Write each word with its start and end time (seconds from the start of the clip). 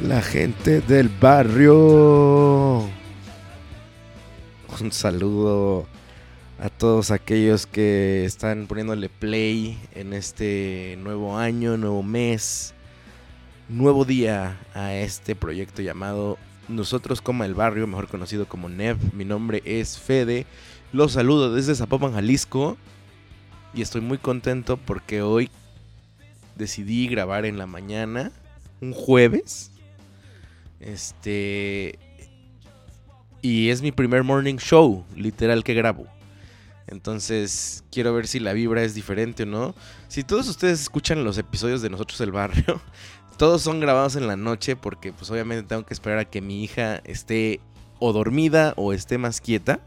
La 0.00 0.22
gente 0.22 0.80
del 0.80 1.10
barrio. 1.10 2.88
Un 4.80 4.92
saludo 4.92 5.86
a 6.58 6.70
todos 6.70 7.10
aquellos 7.10 7.66
que 7.66 8.24
están 8.24 8.66
poniéndole 8.66 9.10
play 9.10 9.78
en 9.94 10.14
este 10.14 10.96
nuevo 11.02 11.36
año, 11.36 11.76
nuevo 11.76 12.02
mes, 12.02 12.72
nuevo 13.68 14.06
día 14.06 14.58
a 14.72 14.94
este 14.94 15.36
proyecto 15.36 15.82
llamado 15.82 16.38
Nosotros 16.68 17.20
como 17.20 17.44
el 17.44 17.52
barrio, 17.54 17.86
mejor 17.86 18.08
conocido 18.08 18.48
como 18.48 18.70
NEV. 18.70 18.96
Mi 19.12 19.26
nombre 19.26 19.60
es 19.66 19.98
Fede. 19.98 20.46
Los 20.94 21.12
saludo 21.12 21.54
desde 21.54 21.74
Zapopan, 21.74 22.14
Jalisco. 22.14 22.78
Y 23.74 23.82
estoy 23.82 24.00
muy 24.00 24.16
contento 24.16 24.78
porque 24.78 25.20
hoy 25.20 25.50
decidí 26.56 27.06
grabar 27.06 27.44
en 27.44 27.58
la 27.58 27.66
mañana, 27.66 28.32
un 28.80 28.94
jueves. 28.94 29.69
Este. 30.80 31.98
Y 33.42 33.70
es 33.70 33.80
mi 33.80 33.92
primer 33.92 34.24
morning 34.24 34.56
show, 34.56 35.04
literal, 35.14 35.64
que 35.64 35.74
grabo. 35.74 36.06
Entonces, 36.86 37.84
quiero 37.92 38.12
ver 38.12 38.26
si 38.26 38.40
la 38.40 38.52
vibra 38.52 38.82
es 38.82 38.94
diferente 38.94 39.44
o 39.44 39.46
no. 39.46 39.74
Si 40.08 40.24
todos 40.24 40.48
ustedes 40.48 40.80
escuchan 40.80 41.24
los 41.24 41.38
episodios 41.38 41.82
de 41.82 41.90
Nosotros 41.90 42.20
el 42.20 42.32
Barrio, 42.32 42.80
todos 43.38 43.62
son 43.62 43.80
grabados 43.80 44.16
en 44.16 44.26
la 44.26 44.36
noche 44.36 44.76
porque 44.76 45.12
pues 45.12 45.30
obviamente 45.30 45.62
tengo 45.62 45.86
que 45.86 45.94
esperar 45.94 46.18
a 46.18 46.24
que 46.24 46.40
mi 46.40 46.64
hija 46.64 46.96
esté 47.04 47.60
o 48.00 48.12
dormida 48.12 48.74
o 48.76 48.92
esté 48.92 49.18
más 49.18 49.40
quieta. 49.40 49.80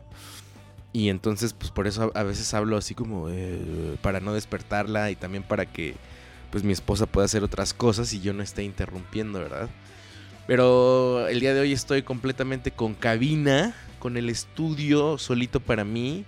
Y 0.93 1.09
entonces 1.09 1.53
pues 1.53 1.71
por 1.71 1.87
eso 1.87 2.11
a 2.15 2.23
veces 2.23 2.53
hablo 2.53 2.77
así 2.77 2.95
como 2.95 3.27
eh, 3.29 3.97
para 4.01 4.19
no 4.19 4.33
despertarla 4.33 5.11
y 5.11 5.15
también 5.15 5.43
para 5.43 5.65
que 5.65 5.95
pues 6.51 6.63
mi 6.63 6.71
esposa 6.71 7.07
pueda 7.07 7.25
hacer 7.25 7.43
otras 7.43 7.73
cosas 7.73 8.13
y 8.13 8.21
yo 8.21 8.31
no 8.31 8.43
esté 8.43 8.63
interrumpiendo, 8.63 9.39
¿verdad? 9.39 9.69
Pero 10.47 11.27
el 11.27 11.39
día 11.39 11.53
de 11.53 11.61
hoy 11.61 11.71
estoy 11.71 12.03
completamente 12.03 12.71
con 12.71 12.93
cabina, 12.93 13.75
con 13.99 14.17
el 14.17 14.29
estudio 14.29 15.17
solito 15.17 15.59
para 15.59 15.83
mí. 15.83 16.25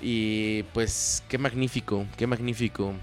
Y 0.00 0.64
pues 0.74 1.22
qué 1.28 1.38
magnífico, 1.38 2.06
qué 2.16 2.26
magnífico. 2.26 2.94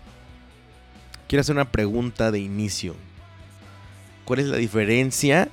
Quiero 1.28 1.42
hacer 1.42 1.56
una 1.56 1.72
pregunta 1.72 2.32
de 2.32 2.40
inicio. 2.40 2.96
¿Cuál 4.26 4.40
es 4.40 4.48
la 4.48 4.58
diferencia 4.58 5.50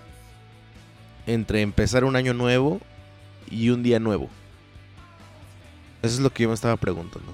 entre 1.27 1.63
empezar 1.63 2.05
un 2.05 2.17
año 2.17 2.35
nuevo 2.35 2.81
y 3.51 3.71
un 3.71 3.83
día 3.83 3.99
nuevo? 3.99 4.29
Eso 6.03 6.15
es 6.15 6.21
lo 6.21 6.31
que 6.31 6.45
yo 6.45 6.49
me 6.49 6.55
estaba 6.55 6.77
preguntando. 6.77 7.33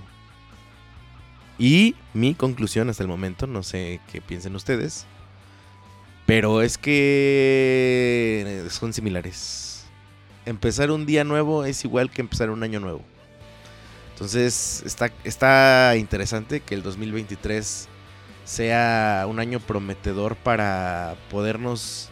Y 1.58 1.94
mi 2.14 2.34
conclusión 2.34 2.88
hasta 2.88 3.02
el 3.02 3.08
momento, 3.08 3.46
no 3.46 3.62
sé 3.62 4.00
qué 4.10 4.20
piensen 4.20 4.56
ustedes, 4.56 5.06
pero 6.26 6.62
es 6.62 6.78
que 6.78 8.66
son 8.70 8.92
similares. 8.92 9.84
Empezar 10.44 10.90
un 10.90 11.06
día 11.06 11.24
nuevo 11.24 11.64
es 11.64 11.84
igual 11.84 12.10
que 12.10 12.20
empezar 12.20 12.50
un 12.50 12.62
año 12.62 12.80
nuevo. 12.80 13.02
Entonces 14.12 14.82
está, 14.84 15.10
está 15.24 15.94
interesante 15.96 16.60
que 16.60 16.74
el 16.74 16.82
2023 16.82 17.88
sea 18.44 19.24
un 19.28 19.38
año 19.38 19.60
prometedor 19.60 20.36
para 20.36 21.16
podernos 21.30 22.10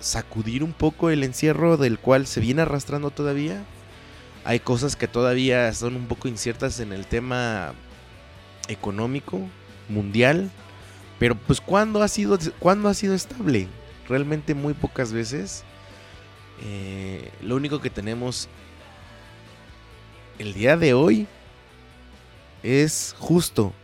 sacudir 0.00 0.64
un 0.64 0.72
poco 0.72 1.10
el 1.10 1.22
encierro 1.22 1.76
del 1.76 1.98
cual 1.98 2.26
se 2.26 2.40
viene 2.40 2.62
arrastrando 2.62 3.10
todavía. 3.10 3.62
Hay 4.44 4.60
cosas 4.60 4.96
que 4.96 5.06
todavía 5.06 5.72
son 5.74 5.96
un 5.96 6.06
poco 6.06 6.28
inciertas 6.28 6.80
en 6.80 6.92
el 6.92 7.06
tema 7.06 7.74
económico, 8.68 9.40
mundial. 9.88 10.50
Pero 11.20 11.36
pues 11.36 11.60
¿cuándo 11.60 12.02
ha 12.02 12.08
sido, 12.08 12.38
¿cuándo 12.58 12.88
ha 12.88 12.94
sido 12.94 13.14
estable? 13.14 13.68
Realmente 14.08 14.54
muy 14.54 14.72
pocas 14.72 15.12
veces. 15.12 15.64
Eh, 16.62 17.30
lo 17.42 17.56
único 17.56 17.80
que 17.80 17.90
tenemos 17.90 18.48
el 20.38 20.54
día 20.54 20.78
de 20.78 20.94
hoy 20.94 21.28
es 22.62 23.14
justo 23.18 23.74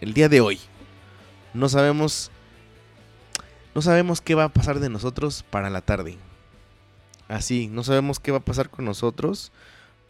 el 0.00 0.14
día 0.14 0.30
de 0.30 0.40
hoy. 0.40 0.60
No 1.52 1.68
sabemos 1.68 2.30
no 3.74 3.82
sabemos 3.82 4.22
qué 4.22 4.34
va 4.34 4.44
a 4.44 4.52
pasar 4.52 4.80
de 4.80 4.88
nosotros 4.88 5.44
para 5.50 5.68
la 5.68 5.82
tarde. 5.82 6.16
Así, 7.28 7.68
no 7.68 7.84
sabemos 7.84 8.18
qué 8.18 8.32
va 8.32 8.38
a 8.38 8.44
pasar 8.44 8.70
con 8.70 8.86
nosotros 8.86 9.52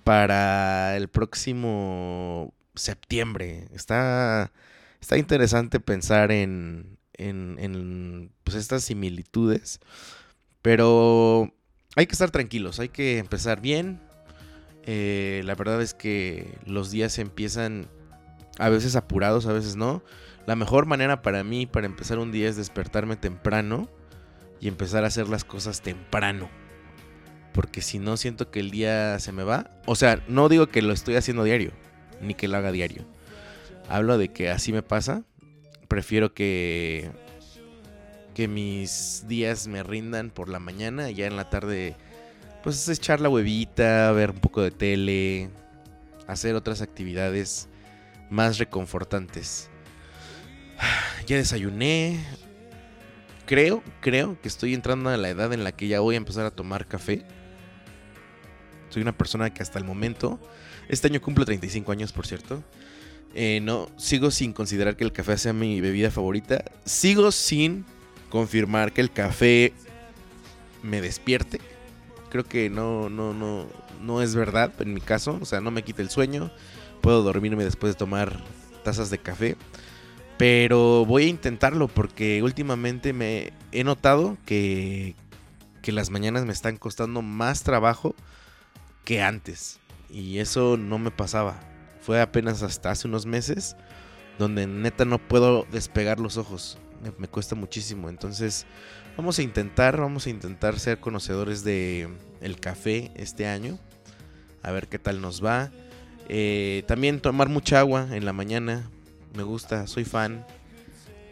para 0.05 0.97
el 0.97 1.09
próximo 1.09 2.55
septiembre. 2.77 3.67
Está 3.75 4.53
está 5.03 5.19
interesante 5.19 5.81
pensar 5.81 6.31
en, 6.31 6.97
en, 7.15 8.31
pues 8.45 8.57
estas 8.57 8.85
similitudes. 8.85 9.81
Pero 10.63 11.53
hay 11.97 12.07
que 12.07 12.13
estar 12.13 12.31
tranquilos, 12.31 12.79
hay 12.79 12.89
que 12.89 13.19
empezar 13.19 13.61
bien. 13.61 14.01
Eh, 14.85 15.43
la 15.45 15.57
verdad 15.57 15.83
es 15.83 15.93
que 15.93 16.57
los 16.67 16.93
días 16.93 17.19
empiezan 17.19 17.89
a 18.59 18.69
veces 18.69 18.95
apurados, 18.95 19.47
a 19.47 19.53
veces 19.53 19.75
no. 19.75 20.05
La 20.47 20.55
mejor 20.55 20.87
manera 20.87 21.21
para 21.21 21.43
mí 21.43 21.67
para 21.67 21.87
empezar 21.87 22.19
un 22.21 22.31
día 22.31 22.49
es 22.49 22.57
despertarme 22.57 23.17
temprano 23.17 23.91
y 24.61 24.69
empezar 24.69 25.03
a 25.03 25.09
hacer 25.09 25.29
las 25.29 25.45
cosas 25.45 25.83
temprano. 25.83 26.49
Porque 27.53 27.83
si 27.83 27.99
no 27.99 28.17
siento 28.17 28.53
que 28.53 28.61
el 28.61 28.71
día 28.71 29.19
se 29.19 29.33
me 29.33 29.43
va. 29.43 29.83
O 29.87 29.97
sea, 29.97 30.23
no 30.29 30.49
digo 30.49 30.69
que 30.69 30.81
lo 30.81 30.93
estoy 30.93 31.17
haciendo 31.17 31.43
diario, 31.43 31.73
ni 32.21 32.35
que 32.35 32.47
lo 32.47 32.57
haga 32.57 32.71
diario 32.71 33.05
hablo 33.93 34.19
de 34.19 34.29
que 34.29 34.51
así 34.51 34.73
me 34.73 34.83
pasa. 34.83 35.23
Prefiero 35.89 36.35
que 36.35 37.11
que 38.35 38.49
mis 38.49 39.25
días 39.29 39.69
me 39.69 39.83
rindan 39.83 40.31
por 40.31 40.49
la 40.49 40.59
mañana 40.59 41.11
ya 41.11 41.27
en 41.27 41.37
la 41.37 41.51
tarde 41.51 41.97
pues 42.63 42.89
echar 42.89 43.21
la 43.21 43.29
huevita, 43.29 44.11
ver 44.13 44.31
un 44.31 44.39
poco 44.39 44.63
de 44.63 44.71
tele, 44.71 45.51
hacer 46.27 46.55
otras 46.55 46.81
actividades 46.81 47.69
más 48.31 48.59
reconfortantes. 48.59 49.69
Ya 51.27 51.37
desayuné. 51.37 52.19
Creo, 53.47 53.83
creo 54.01 54.41
que 54.41 54.49
estoy 54.49 54.75
entrando 54.75 55.09
a 55.09 55.17
la 55.17 55.29
edad 55.29 55.53
en 55.53 55.63
la 55.63 55.71
que 55.71 55.87
ya 55.87 56.01
voy 56.01 56.17
a 56.17 56.19
empezar 56.19 56.45
a 56.47 56.51
tomar 56.51 56.87
café. 56.87 57.25
Soy 58.89 59.03
una 59.03 59.17
persona 59.17 59.55
que 59.55 59.63
hasta 59.63 59.79
el 59.79 59.85
momento, 59.85 60.41
este 60.89 61.07
año 61.07 61.21
cumplo 61.21 61.45
35 61.45 61.93
años, 61.93 62.13
por 62.13 62.27
cierto. 62.27 62.65
Eh, 63.35 63.61
no, 63.63 63.89
sigo 63.97 64.31
sin 64.31 64.53
considerar 64.53 64.97
que 64.97 65.05
el 65.05 65.13
café 65.13 65.39
sea 65.39 65.53
mi 65.53 65.81
bebida 65.81 66.11
favorita. 66.11 66.65
Sigo 66.85 67.33
sin 67.33 67.85
confirmar 68.29 68.93
que 68.93 69.01
el 69.01 69.11
café 69.11 69.73
me 70.83 71.01
despierte. 71.01 71.61
Creo 72.31 72.45
que 72.45 72.71
no, 72.71 73.09
no, 73.09 73.33
no, 73.35 73.67
no 74.01 74.23
es 74.23 74.35
verdad 74.35 74.73
en 74.81 74.95
mi 74.95 75.01
caso. 75.01 75.39
O 75.41 75.45
sea, 75.45 75.61
no 75.61 75.71
me 75.71 75.83
quita 75.83 76.03
el 76.03 76.11
sueño. 76.11 76.51
Puedo 77.01 77.23
dormirme 77.23 77.65
después 77.65 77.95
de 77.95 77.99
tomar 77.99 78.43
tazas 78.85 79.11
de 79.11 79.19
café. 79.19 79.57
Pero 80.39 81.05
voy 81.07 81.25
a 81.25 81.29
intentarlo 81.29 81.89
porque 81.89 82.43
últimamente 82.43 83.13
me 83.13 83.53
he 83.71 83.85
notado 83.85 84.37
que, 84.45 85.15
que 85.83 85.93
las 85.93 86.11
mañanas 86.11 86.45
me 86.45 86.53
están 86.53 86.77
costando 86.77 87.23
más 87.23 87.63
trabajo 87.63 88.15
que 89.05 89.23
antes. 89.23 89.79
Y 90.11 90.39
eso 90.39 90.77
no 90.77 90.99
me 90.99 91.11
pasaba. 91.11 91.72
Fue 92.03 92.21
apenas 92.21 92.63
hasta 92.63 92.91
hace 92.91 93.07
unos 93.09 93.27
meses 93.27 93.77
donde 94.39 94.67
neta 94.67 95.05
no 95.05 95.19
puedo 95.19 95.67
despegar 95.71 96.19
los 96.19 96.37
ojos. 96.37 96.77
Me, 97.19 97.29
cuesta 97.29 97.55
muchísimo. 97.55 98.09
Entonces 98.09 98.67
vamos 99.17 99.39
a 99.39 99.43
intentar, 99.43 100.01
vamos 100.01 100.27
a 100.27 100.31
intentar 100.31 100.79
ser 100.79 100.99
conocedores 100.99 101.65
de 101.65 102.09
el 102.41 102.59
café 102.59 103.13
este 103.15 103.47
año. 103.47 103.79
A 104.63 104.73
ver 104.73 104.89
qué 104.89 104.99
tal 104.99 105.21
nos 105.21 105.45
va. 105.45 105.71
Eh, 106.29 106.83
también 106.87 107.21
tomar 107.21 107.49
mucha 107.49 107.79
agua 107.79 108.09
en 108.13 108.25
la 108.25 108.33
mañana 108.33 108.91
me 109.35 109.45
gusta, 109.45 109.87
soy 109.87 110.05
fan. 110.05 110.45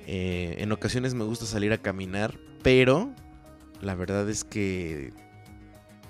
Eh, 0.07 0.57
en 0.59 0.73
ocasiones 0.73 1.15
me 1.15 1.25
gusta 1.25 1.47
salir 1.47 1.73
a 1.73 1.79
caminar, 1.79 2.39
pero 2.63 3.11
la 3.81 3.95
verdad 3.95 4.29
es 4.31 4.45
que 4.45 5.13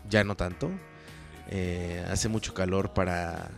ya 0.08 0.24
no 0.24 0.36
tanto. 0.36 0.70
Eh, 1.48 2.04
hace 2.08 2.28
mucho 2.28 2.54
calor 2.54 2.92
para, 2.92 3.50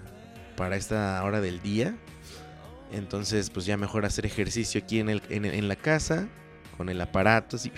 para 0.57 0.77
esta 0.77 1.23
hora 1.25 1.41
del 1.41 1.61
día. 1.63 1.97
Entonces, 2.93 3.51
pues 3.51 3.65
ya 3.67 3.77
mejor 3.77 4.05
hacer 4.05 4.27
ejercicio 4.27 4.81
aquí 4.83 4.99
en, 5.01 5.09
el, 5.09 5.23
en, 5.31 5.69
la 5.69 5.77
casa, 5.77 6.29
con 6.77 6.89
el 6.89 7.01
aparato, 7.01 7.57
así, 7.57 7.73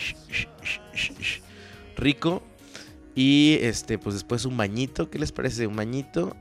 rico. 1.96 2.42
Y 3.14 3.58
este, 3.60 3.96
pues 3.96 4.14
después 4.14 4.44
un 4.44 4.56
bañito, 4.56 5.08
¿qué 5.08 5.20
les 5.20 5.30
parece? 5.30 5.68
Un 5.68 5.76
bañito 5.76 6.36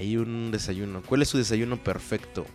y 0.00 0.16
un 0.16 0.50
desayuno. 0.50 1.02
¿Cuál 1.02 1.22
es 1.22 1.28
su 1.28 1.36
desayuno 1.36 1.82
perfecto? 1.82 2.46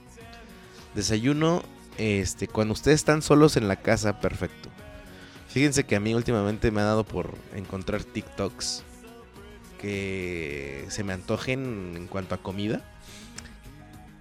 Desayuno, 0.96 1.62
este, 1.98 2.48
cuando 2.48 2.74
ustedes 2.74 2.96
están 2.96 3.22
solos 3.22 3.56
en 3.58 3.68
la 3.68 3.76
casa, 3.76 4.20
perfecto. 4.20 4.70
Fíjense 5.48 5.84
que 5.84 5.96
a 5.96 6.00
mí 6.00 6.16
últimamente 6.16 6.72
me 6.72 6.82
ha 6.82 6.86
dado 6.86 7.04
por 7.04 7.36
encontrar 7.54 8.04
TikToks 8.04 8.84
que 9.80 10.86
se 10.90 11.04
me 11.04 11.14
antojen 11.14 11.94
en 11.96 12.08
cuanto 12.08 12.36
a 12.36 12.38
comida. 12.42 12.82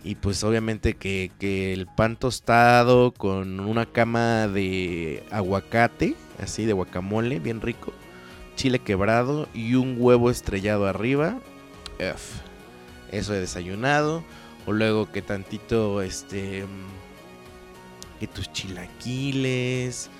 Y 0.02 0.14
pues 0.14 0.42
obviamente 0.44 0.94
que, 0.94 1.30
que, 1.38 1.72
el 1.72 1.86
pan 1.86 2.16
tostado 2.16 3.12
con 3.12 3.60
una 3.60 3.84
cama 3.86 4.48
de 4.48 5.22
aguacate, 5.30 6.16
así 6.42 6.64
de 6.64 6.72
guacamole, 6.72 7.38
bien 7.38 7.60
rico, 7.60 7.92
chile 8.56 8.78
quebrado 8.78 9.48
y 9.52 9.74
un 9.74 9.96
huevo 9.98 10.30
estrellado 10.30 10.86
arriba. 10.86 11.38
Eso 13.10 13.34
he 13.34 13.40
desayunado. 13.40 14.24
O 14.66 14.72
luego 14.72 15.10
que 15.10 15.22
tantito, 15.22 16.02
este, 16.02 16.64
que 18.18 18.26
tus 18.26 18.52
chilaquiles, 18.52 20.10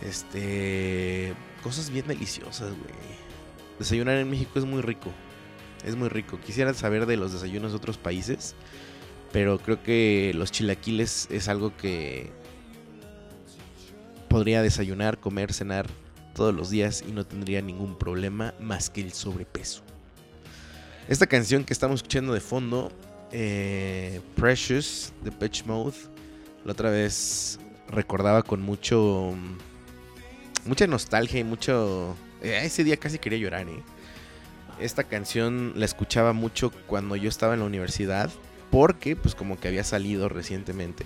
este, 0.00 1.34
cosas 1.62 1.90
bien 1.90 2.06
deliciosas, 2.06 2.70
güey. 2.70 3.18
Desayunar 3.78 4.16
en 4.16 4.30
México 4.30 4.58
es 4.58 4.64
muy 4.64 4.80
rico, 4.80 5.10
es 5.84 5.96
muy 5.96 6.08
rico. 6.08 6.38
Quisiera 6.40 6.72
saber 6.74 7.06
de 7.06 7.16
los 7.16 7.32
desayunos 7.32 7.72
de 7.72 7.76
otros 7.76 7.98
países, 7.98 8.54
pero 9.32 9.58
creo 9.58 9.82
que 9.82 10.32
los 10.34 10.50
chilaquiles 10.50 11.28
es 11.30 11.48
algo 11.48 11.76
que 11.76 12.30
podría 14.28 14.62
desayunar, 14.62 15.18
comer, 15.18 15.52
cenar 15.52 15.86
todos 16.34 16.54
los 16.54 16.70
días 16.70 17.02
y 17.06 17.12
no 17.12 17.26
tendría 17.26 17.60
ningún 17.62 17.98
problema 17.98 18.54
más 18.60 18.90
que 18.90 19.00
el 19.00 19.12
sobrepeso. 19.12 19.82
Esta 21.08 21.26
canción 21.26 21.64
que 21.64 21.72
estamos 21.72 22.00
escuchando 22.00 22.34
de 22.34 22.40
fondo 22.40 22.92
eh, 23.32 24.20
Precious 24.36 25.12
de 25.22 25.32
Pitch 25.32 25.64
Mode. 25.64 25.96
La 26.64 26.72
otra 26.72 26.90
vez 26.90 27.58
recordaba 27.88 28.42
con 28.42 28.62
mucho. 28.62 29.34
Mucha 30.64 30.86
nostalgia 30.86 31.40
y 31.40 31.44
mucho. 31.44 32.16
Eh, 32.42 32.60
ese 32.62 32.84
día 32.84 32.96
casi 32.96 33.18
quería 33.18 33.38
llorar, 33.38 33.68
¿eh? 33.68 33.82
Esta 34.80 35.04
canción 35.04 35.72
la 35.76 35.84
escuchaba 35.84 36.32
mucho 36.32 36.70
cuando 36.86 37.16
yo 37.16 37.28
estaba 37.28 37.54
en 37.54 37.60
la 37.60 37.66
universidad. 37.66 38.30
Porque, 38.70 39.16
pues, 39.16 39.34
como 39.34 39.58
que 39.58 39.68
había 39.68 39.84
salido 39.84 40.28
recientemente. 40.28 41.04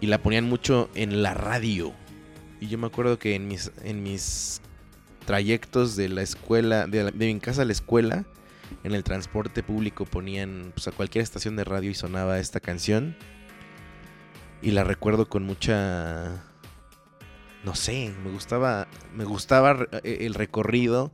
Y 0.00 0.06
la 0.06 0.22
ponían 0.22 0.44
mucho 0.44 0.90
en 0.94 1.22
la 1.22 1.34
radio. 1.34 1.92
Y 2.60 2.68
yo 2.68 2.78
me 2.78 2.86
acuerdo 2.86 3.18
que 3.18 3.34
en 3.34 3.48
mis, 3.48 3.72
en 3.82 4.02
mis 4.02 4.60
trayectos 5.26 5.96
de 5.96 6.08
la 6.08 6.22
escuela, 6.22 6.86
de, 6.86 7.10
de 7.10 7.32
mi 7.32 7.40
casa 7.40 7.62
a 7.62 7.64
la 7.64 7.72
escuela, 7.72 8.24
en 8.82 8.92
el 8.92 9.04
transporte 9.04 9.62
público 9.62 10.04
ponían 10.04 10.72
pues, 10.74 10.88
a 10.88 10.92
cualquier 10.92 11.22
estación 11.22 11.56
de 11.56 11.64
radio 11.64 11.90
y 11.90 11.94
sonaba 11.94 12.38
esta 12.38 12.60
canción. 12.60 13.16
Y 14.62 14.70
la 14.70 14.84
recuerdo 14.84 15.28
con 15.28 15.44
mucha 15.44 16.44
no 17.64 17.74
sé, 17.74 18.12
me 18.22 18.30
gustaba 18.30 18.86
me 19.14 19.24
gustaba 19.24 19.86
eh, 20.02 20.18
el 20.20 20.34
recorrido 20.34 21.12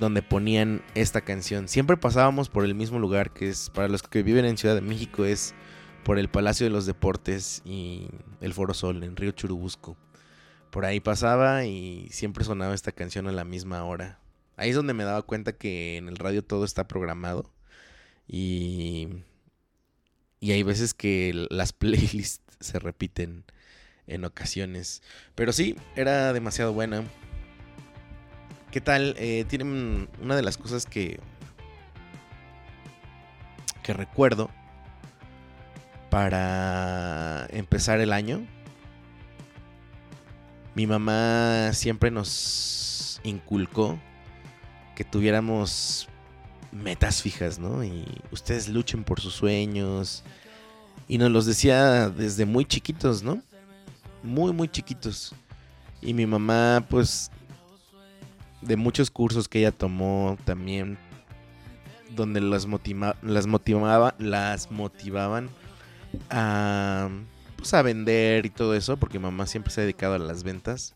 donde 0.00 0.22
ponían 0.22 0.82
esta 0.94 1.20
canción. 1.20 1.68
Siempre 1.68 1.96
pasábamos 1.96 2.48
por 2.48 2.64
el 2.64 2.74
mismo 2.74 2.98
lugar 2.98 3.32
que 3.32 3.48
es 3.48 3.70
para 3.70 3.86
los 3.86 4.02
que 4.02 4.22
viven 4.22 4.46
en 4.46 4.56
Ciudad 4.56 4.74
de 4.74 4.80
México 4.80 5.24
es 5.24 5.54
por 6.04 6.18
el 6.18 6.28
Palacio 6.28 6.64
de 6.64 6.70
los 6.70 6.86
Deportes 6.86 7.60
y 7.66 8.08
el 8.40 8.54
Foro 8.54 8.72
Sol 8.74 9.04
en 9.04 9.14
Río 9.14 9.32
Churubusco. 9.32 9.96
Por 10.70 10.86
ahí 10.86 11.00
pasaba 11.00 11.66
y 11.66 12.08
siempre 12.10 12.44
sonaba 12.44 12.74
esta 12.74 12.92
canción 12.92 13.28
a 13.28 13.32
la 13.32 13.44
misma 13.44 13.84
hora. 13.84 14.18
Ahí 14.56 14.70
es 14.70 14.76
donde 14.76 14.94
me 14.94 15.04
daba 15.04 15.22
cuenta 15.22 15.52
que 15.52 15.98
en 15.98 16.08
el 16.08 16.16
radio 16.16 16.42
todo 16.42 16.64
está 16.64 16.88
programado. 16.88 17.52
Y, 18.26 19.08
y 20.38 20.52
hay 20.52 20.62
veces 20.62 20.94
que 20.94 21.46
las 21.50 21.72
playlists 21.74 22.42
se 22.60 22.78
repiten 22.78 23.44
en 24.06 24.24
ocasiones. 24.24 25.02
Pero 25.34 25.52
sí, 25.52 25.76
era 25.94 26.32
demasiado 26.32 26.72
buena. 26.72 27.04
¿Qué 28.70 28.80
tal? 28.80 29.16
Eh, 29.18 29.44
tienen 29.48 30.08
una 30.22 30.36
de 30.36 30.42
las 30.42 30.56
cosas 30.56 30.86
que, 30.86 31.18
que 33.82 33.92
recuerdo 33.92 34.48
para 36.08 37.48
empezar 37.50 37.98
el 37.98 38.12
año. 38.12 38.46
Mi 40.76 40.86
mamá 40.86 41.72
siempre 41.72 42.12
nos 42.12 43.20
inculcó 43.24 43.98
que 44.94 45.02
tuviéramos 45.02 46.08
metas 46.70 47.22
fijas, 47.22 47.58
¿no? 47.58 47.82
Y 47.82 48.06
ustedes 48.30 48.68
luchen 48.68 49.02
por 49.02 49.20
sus 49.20 49.34
sueños. 49.34 50.22
Y 51.08 51.18
nos 51.18 51.32
los 51.32 51.44
decía 51.44 52.08
desde 52.08 52.46
muy 52.46 52.64
chiquitos, 52.64 53.24
¿no? 53.24 53.42
Muy, 54.22 54.52
muy 54.52 54.68
chiquitos. 54.68 55.34
Y 56.00 56.14
mi 56.14 56.24
mamá, 56.24 56.86
pues, 56.88 57.32
de 58.62 58.76
muchos 58.76 59.10
cursos 59.10 59.48
que 59.48 59.60
ella 59.60 59.72
tomó 59.72 60.36
también, 60.44 60.98
donde 62.14 62.40
las, 62.40 62.66
las 63.22 63.46
motivaba, 63.46 64.14
las 64.18 64.70
motivaban 64.70 65.48
a, 66.28 67.08
pues, 67.56 67.72
a 67.74 67.82
vender 67.82 68.46
y 68.46 68.50
todo 68.50 68.74
eso, 68.74 68.96
porque 68.96 69.18
mamá 69.18 69.46
siempre 69.46 69.72
se 69.72 69.80
ha 69.80 69.84
dedicado 69.84 70.14
a 70.14 70.18
las 70.18 70.42
ventas. 70.42 70.94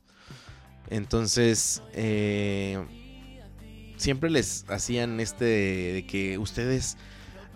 Entonces, 0.91 1.83
eh, 1.93 2.85
siempre 3.97 4.31
les 4.31 4.65
hacían 4.69 5.21
este 5.21 5.45
de 5.45 6.07
que 6.07 6.39
ustedes 6.39 6.97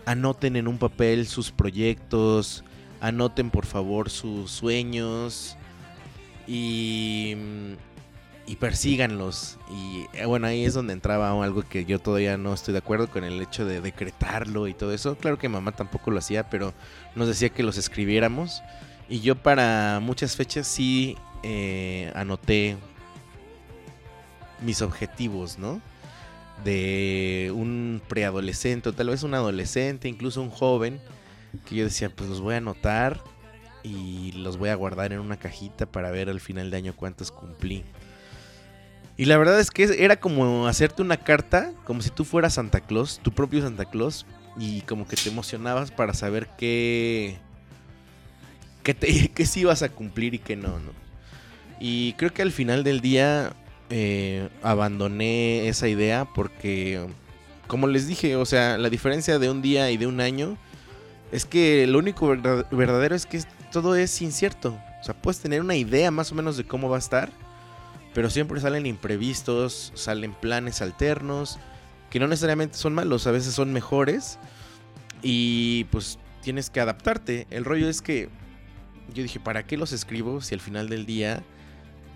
anoten 0.05 0.55
en 0.55 0.67
un 0.67 0.77
papel 0.77 1.27
sus 1.27 1.51
proyectos, 1.51 2.63
anoten 3.01 3.51
por 3.51 3.65
favor 3.65 4.09
sus 4.09 4.51
sueños 4.51 5.57
y, 6.47 7.35
y 8.49 8.55
persíganlos. 8.55 9.59
Y 9.69 10.07
eh, 10.13 10.25
bueno, 10.25 10.47
ahí 10.47 10.65
es 10.65 10.73
donde 10.73 10.93
entraba 10.93 11.31
algo 11.43 11.61
que 11.61 11.85
yo 11.85 11.99
todavía 11.99 12.35
no 12.35 12.51
estoy 12.51 12.71
de 12.71 12.79
acuerdo 12.79 13.07
con 13.07 13.23
el 13.23 13.39
hecho 13.39 13.63
de 13.63 13.79
decretarlo 13.79 14.67
y 14.67 14.73
todo 14.73 14.91
eso. 14.91 15.15
Claro 15.15 15.37
que 15.37 15.47
mamá 15.47 15.71
tampoco 15.71 16.09
lo 16.09 16.17
hacía, 16.17 16.49
pero 16.49 16.73
nos 17.13 17.27
decía 17.27 17.49
que 17.49 17.61
los 17.61 17.77
escribiéramos. 17.77 18.63
Y 19.07 19.19
yo 19.19 19.35
para 19.35 19.99
muchas 20.01 20.35
fechas 20.35 20.65
sí 20.65 21.15
eh, 21.43 22.11
anoté 22.15 22.77
mis 24.61 24.81
objetivos, 24.81 25.59
¿no? 25.59 25.79
de 26.63 27.53
un 27.55 28.01
preadolescente 28.09 28.89
o 28.89 28.93
tal 28.93 29.09
vez 29.09 29.23
un 29.23 29.33
adolescente, 29.33 30.09
incluso 30.09 30.41
un 30.41 30.49
joven, 30.49 30.99
que 31.65 31.75
yo 31.75 31.83
decía, 31.85 32.09
pues 32.09 32.27
los 32.29 32.41
voy 32.41 32.55
a 32.55 32.57
anotar 32.57 33.23
y 33.83 34.33
los 34.33 34.57
voy 34.57 34.69
a 34.69 34.75
guardar 34.75 35.13
en 35.13 35.19
una 35.19 35.37
cajita 35.37 35.85
para 35.85 36.11
ver 36.11 36.29
al 36.29 36.39
final 36.41 36.71
de 36.71 36.77
año 36.77 36.95
cuántos 36.95 37.31
cumplí. 37.31 37.85
Y 39.19 39.25
la 39.25 39.37
verdad 39.37 39.59
es 39.59 39.69
que 39.69 39.83
era 40.01 40.17
como 40.17 40.65
hacerte 40.65 41.01
una 41.01 41.17
carta, 41.17 41.73
como 41.83 42.01
si 42.01 42.09
tú 42.09 42.23
fueras 42.23 42.53
Santa 42.53 42.79
Claus, 42.79 43.19
tu 43.21 43.33
propio 43.33 43.61
Santa 43.61 43.83
Claus, 43.83 44.25
y 44.57 44.79
como 44.83 45.05
que 45.09 45.17
te 45.17 45.27
emocionabas 45.27 45.91
para 45.91 46.13
saber 46.13 46.47
qué, 46.57 47.37
qué, 48.81 48.93
te, 48.93 49.27
qué 49.35 49.45
sí 49.45 49.59
ibas 49.59 49.83
a 49.83 49.89
cumplir 49.89 50.35
y 50.35 50.39
qué 50.39 50.55
no, 50.55 50.79
¿no? 50.79 50.93
Y 51.81 52.13
creo 52.13 52.33
que 52.33 52.43
al 52.43 52.53
final 52.53 52.85
del 52.85 53.01
día 53.01 53.51
eh, 53.89 54.47
abandoné 54.63 55.67
esa 55.67 55.89
idea 55.89 56.23
porque, 56.33 57.05
como 57.67 57.87
les 57.87 58.07
dije, 58.07 58.37
o 58.37 58.45
sea, 58.45 58.77
la 58.77 58.89
diferencia 58.89 59.37
de 59.37 59.49
un 59.49 59.61
día 59.61 59.91
y 59.91 59.97
de 59.97 60.07
un 60.07 60.21
año 60.21 60.57
es 61.33 61.43
que 61.43 61.85
lo 61.87 61.99
único 61.99 62.25
verdadero 62.71 63.15
es 63.15 63.25
que 63.25 63.41
todo 63.73 63.97
es 63.97 64.21
incierto. 64.21 64.79
O 65.01 65.03
sea, 65.03 65.13
puedes 65.13 65.41
tener 65.41 65.59
una 65.59 65.75
idea 65.75 66.09
más 66.09 66.31
o 66.31 66.35
menos 66.35 66.55
de 66.55 66.63
cómo 66.63 66.87
va 66.87 66.95
a 66.95 66.99
estar, 66.99 67.29
pero 68.13 68.29
siempre 68.29 68.59
salen 68.59 68.85
imprevistos, 68.85 69.91
salen 69.95 70.33
planes 70.33 70.81
alternos, 70.81 71.59
que 72.09 72.19
no 72.19 72.27
necesariamente 72.27 72.77
son 72.77 72.93
malos, 72.93 73.27
a 73.27 73.31
veces 73.31 73.53
son 73.53 73.71
mejores. 73.71 74.39
Y 75.21 75.85
pues 75.85 76.17
tienes 76.41 76.69
que 76.69 76.79
adaptarte. 76.79 77.47
El 77.49 77.65
rollo 77.65 77.89
es 77.89 78.01
que 78.01 78.29
yo 79.13 79.23
dije, 79.23 79.39
¿para 79.39 79.65
qué 79.65 79.77
los 79.77 79.91
escribo 79.91 80.41
si 80.41 80.55
al 80.55 80.61
final 80.61 80.89
del 80.89 81.05
día 81.05 81.43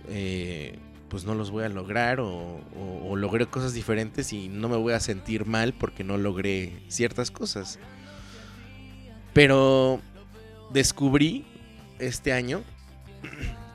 eh, 0.09 0.77
pues 1.09 1.25
no 1.25 1.35
los 1.35 1.51
voy 1.51 1.63
a 1.63 1.69
lograr 1.69 2.19
o, 2.19 2.59
o, 2.75 3.15
logré 3.15 3.45
cosas 3.45 3.73
diferentes 3.73 4.33
y 4.33 4.49
no 4.49 4.69
me 4.69 4.77
voy 4.77 4.93
a 4.93 4.99
sentir 4.99 5.45
mal 5.45 5.73
porque 5.73 6.03
no 6.03 6.17
logré 6.17 6.83
ciertas 6.87 7.29
cosas? 7.29 7.79
Pero 9.33 10.01
descubrí 10.71 11.45
este 11.99 12.33
año 12.33 12.63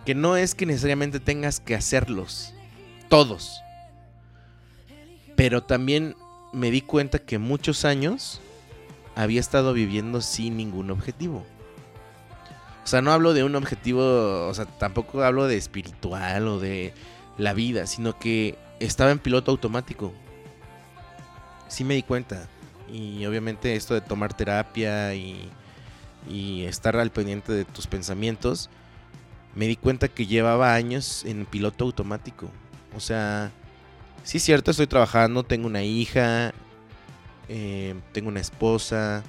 que 0.09 0.15
no 0.15 0.39
es 0.39 0.55
que 0.55 0.65
necesariamente 0.65 1.21
tengas 1.21 1.61
que 1.61 1.75
hacerlos 1.75 2.55
todos. 3.11 3.61
Pero 5.37 5.65
también 5.65 6.17
me 6.51 6.71
di 6.71 6.81
cuenta 6.81 7.19
que 7.19 7.37
muchos 7.37 7.85
años 7.85 8.41
había 9.15 9.39
estado 9.39 9.75
viviendo 9.75 10.23
sin 10.23 10.57
ningún 10.57 10.91
objetivo. 10.91 11.45
O 12.85 12.87
sea, 12.87 13.03
no 13.03 13.13
hablo 13.13 13.35
de 13.35 13.45
un 13.45 13.55
objetivo, 13.55 14.49
o 14.49 14.55
sea, 14.55 14.65
tampoco 14.65 15.23
hablo 15.23 15.47
de 15.47 15.59
espiritual 15.59 16.49
o 16.49 16.59
de 16.59 16.95
la 17.37 17.53
vida, 17.53 17.87
sino 17.87 18.19
que 18.19 18.57
estaba 18.81 19.11
en 19.11 19.19
piloto 19.19 19.51
automático. 19.51 20.15
Sí 21.69 21.85
me 21.85 21.97
di 21.97 22.03
cuenta. 22.03 22.49
Y 22.91 23.27
obviamente 23.27 23.77
esto 23.77 23.93
de 23.93 24.01
tomar 24.01 24.33
terapia 24.33 25.15
y, 25.15 25.51
y 26.31 26.65
estar 26.65 26.97
al 26.97 27.11
pendiente 27.11 27.53
de 27.53 27.67
tus 27.67 27.87
pensamientos, 27.87 28.71
me 29.59 29.67
di 29.67 29.75
cuenta 29.75 30.07
que 30.07 30.25
llevaba 30.25 30.73
años 30.73 31.25
en 31.25 31.45
piloto 31.45 31.85
automático. 31.85 32.49
O 32.95 33.01
sea, 33.01 33.51
sí 34.23 34.37
es 34.37 34.45
cierto, 34.45 34.71
estoy 34.71 34.87
trabajando, 34.87 35.43
tengo 35.43 35.67
una 35.67 35.83
hija, 35.83 36.55
eh, 37.49 37.97
tengo 38.13 38.29
una 38.29 38.39
esposa, 38.39 39.25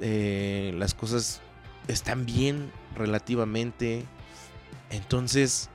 eh, 0.00 0.72
las 0.78 0.94
cosas 0.94 1.42
están 1.88 2.24
bien 2.24 2.72
relativamente. 2.96 4.02
Entonces, 4.88 5.68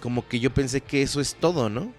como 0.00 0.26
que 0.26 0.40
yo 0.40 0.52
pensé 0.52 0.80
que 0.80 1.02
eso 1.02 1.20
es 1.20 1.36
todo, 1.36 1.70
¿no? 1.70 1.92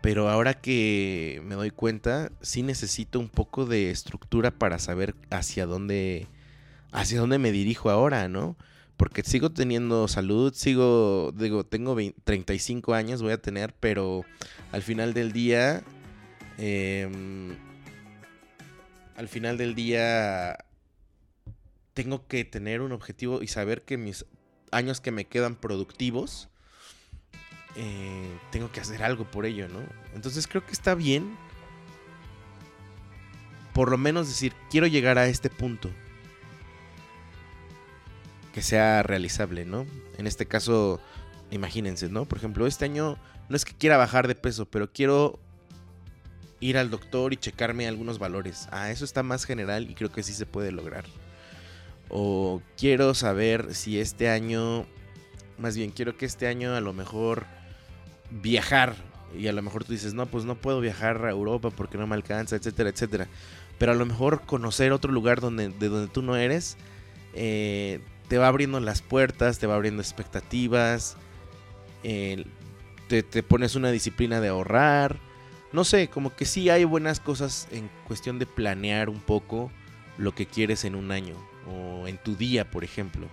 Pero 0.00 0.30
ahora 0.30 0.54
que 0.54 1.42
me 1.44 1.56
doy 1.56 1.70
cuenta, 1.70 2.32
sí 2.40 2.62
necesito 2.62 3.20
un 3.20 3.28
poco 3.28 3.66
de 3.66 3.90
estructura 3.90 4.50
para 4.50 4.78
saber 4.78 5.14
hacia 5.28 5.66
dónde, 5.66 6.26
hacia 6.90 7.20
dónde 7.20 7.36
me 7.36 7.52
dirijo 7.52 7.90
ahora, 7.90 8.26
¿no? 8.26 8.56
Porque 9.00 9.22
sigo 9.22 9.50
teniendo 9.50 10.08
salud, 10.08 10.52
sigo, 10.52 11.32
digo, 11.34 11.64
tengo 11.64 11.96
35 11.96 12.92
años, 12.92 13.22
voy 13.22 13.32
a 13.32 13.40
tener, 13.40 13.72
pero 13.80 14.26
al 14.72 14.82
final 14.82 15.14
del 15.14 15.32
día, 15.32 15.82
em, 16.58 17.56
al 19.16 19.26
final 19.26 19.56
del 19.56 19.74
día, 19.74 20.66
tengo 21.94 22.26
que 22.26 22.44
tener 22.44 22.82
un 22.82 22.92
objetivo 22.92 23.40
y 23.42 23.46
saber 23.46 23.86
que 23.86 23.96
mis 23.96 24.26
años 24.70 25.00
que 25.00 25.12
me 25.12 25.24
quedan 25.24 25.56
productivos, 25.56 26.50
eh, 27.76 28.38
tengo 28.52 28.70
que 28.70 28.80
hacer 28.80 29.02
algo 29.02 29.24
por 29.24 29.46
ello, 29.46 29.66
¿no? 29.66 29.80
Entonces 30.14 30.46
creo 30.46 30.66
que 30.66 30.72
está 30.72 30.94
bien, 30.94 31.38
por 33.72 33.90
lo 33.90 33.96
menos 33.96 34.28
decir, 34.28 34.52
quiero 34.70 34.86
llegar 34.86 35.16
a 35.16 35.26
este 35.26 35.48
punto 35.48 35.90
que 38.52 38.62
sea 38.62 39.02
realizable, 39.02 39.64
¿no? 39.64 39.86
En 40.18 40.26
este 40.26 40.46
caso, 40.46 41.00
imagínense, 41.50 42.08
¿no? 42.08 42.24
Por 42.24 42.38
ejemplo, 42.38 42.66
este 42.66 42.84
año 42.84 43.18
no 43.48 43.56
es 43.56 43.64
que 43.64 43.74
quiera 43.74 43.96
bajar 43.96 44.28
de 44.28 44.34
peso, 44.34 44.66
pero 44.66 44.92
quiero 44.92 45.38
ir 46.60 46.76
al 46.76 46.90
doctor 46.90 47.32
y 47.32 47.36
checarme 47.36 47.88
algunos 47.88 48.18
valores. 48.18 48.68
Ah, 48.70 48.90
eso 48.90 49.04
está 49.04 49.22
más 49.22 49.44
general 49.44 49.90
y 49.90 49.94
creo 49.94 50.12
que 50.12 50.22
sí 50.22 50.32
se 50.32 50.46
puede 50.46 50.72
lograr. 50.72 51.04
O 52.08 52.62
quiero 52.76 53.14
saber 53.14 53.74
si 53.74 53.98
este 53.98 54.28
año, 54.28 54.86
más 55.58 55.76
bien 55.76 55.90
quiero 55.90 56.16
que 56.16 56.26
este 56.26 56.46
año 56.46 56.74
a 56.74 56.80
lo 56.80 56.92
mejor 56.92 57.46
viajar. 58.30 58.94
Y 59.36 59.46
a 59.46 59.52
lo 59.52 59.62
mejor 59.62 59.84
tú 59.84 59.92
dices, 59.92 60.12
no, 60.12 60.26
pues 60.26 60.44
no 60.44 60.56
puedo 60.56 60.80
viajar 60.80 61.24
a 61.24 61.30
Europa 61.30 61.70
porque 61.70 61.98
no 61.98 62.06
me 62.06 62.16
alcanza, 62.16 62.56
etcétera, 62.56 62.90
etcétera. 62.90 63.28
Pero 63.78 63.92
a 63.92 63.94
lo 63.94 64.04
mejor 64.04 64.42
conocer 64.42 64.92
otro 64.92 65.12
lugar 65.12 65.40
donde, 65.40 65.68
de 65.68 65.88
donde 65.88 66.12
tú 66.12 66.20
no 66.20 66.36
eres, 66.36 66.76
eh, 67.32 68.00
te 68.30 68.38
va 68.38 68.46
abriendo 68.46 68.78
las 68.78 69.02
puertas, 69.02 69.58
te 69.58 69.66
va 69.66 69.74
abriendo 69.74 70.00
expectativas, 70.00 71.16
te, 72.00 73.24
te, 73.24 73.42
pones 73.42 73.74
una 73.74 73.90
disciplina 73.90 74.40
de 74.40 74.46
ahorrar. 74.46 75.18
No 75.72 75.82
sé, 75.82 76.06
como 76.06 76.36
que 76.36 76.44
sí 76.44 76.70
hay 76.70 76.84
buenas 76.84 77.18
cosas 77.18 77.66
en 77.72 77.90
cuestión 78.06 78.38
de 78.38 78.46
planear 78.46 79.08
un 79.08 79.18
poco 79.18 79.72
lo 80.16 80.32
que 80.32 80.46
quieres 80.46 80.84
en 80.84 80.94
un 80.94 81.10
año 81.10 81.34
o 81.66 82.06
en 82.06 82.18
tu 82.18 82.36
día, 82.36 82.70
por 82.70 82.84
ejemplo. 82.84 83.26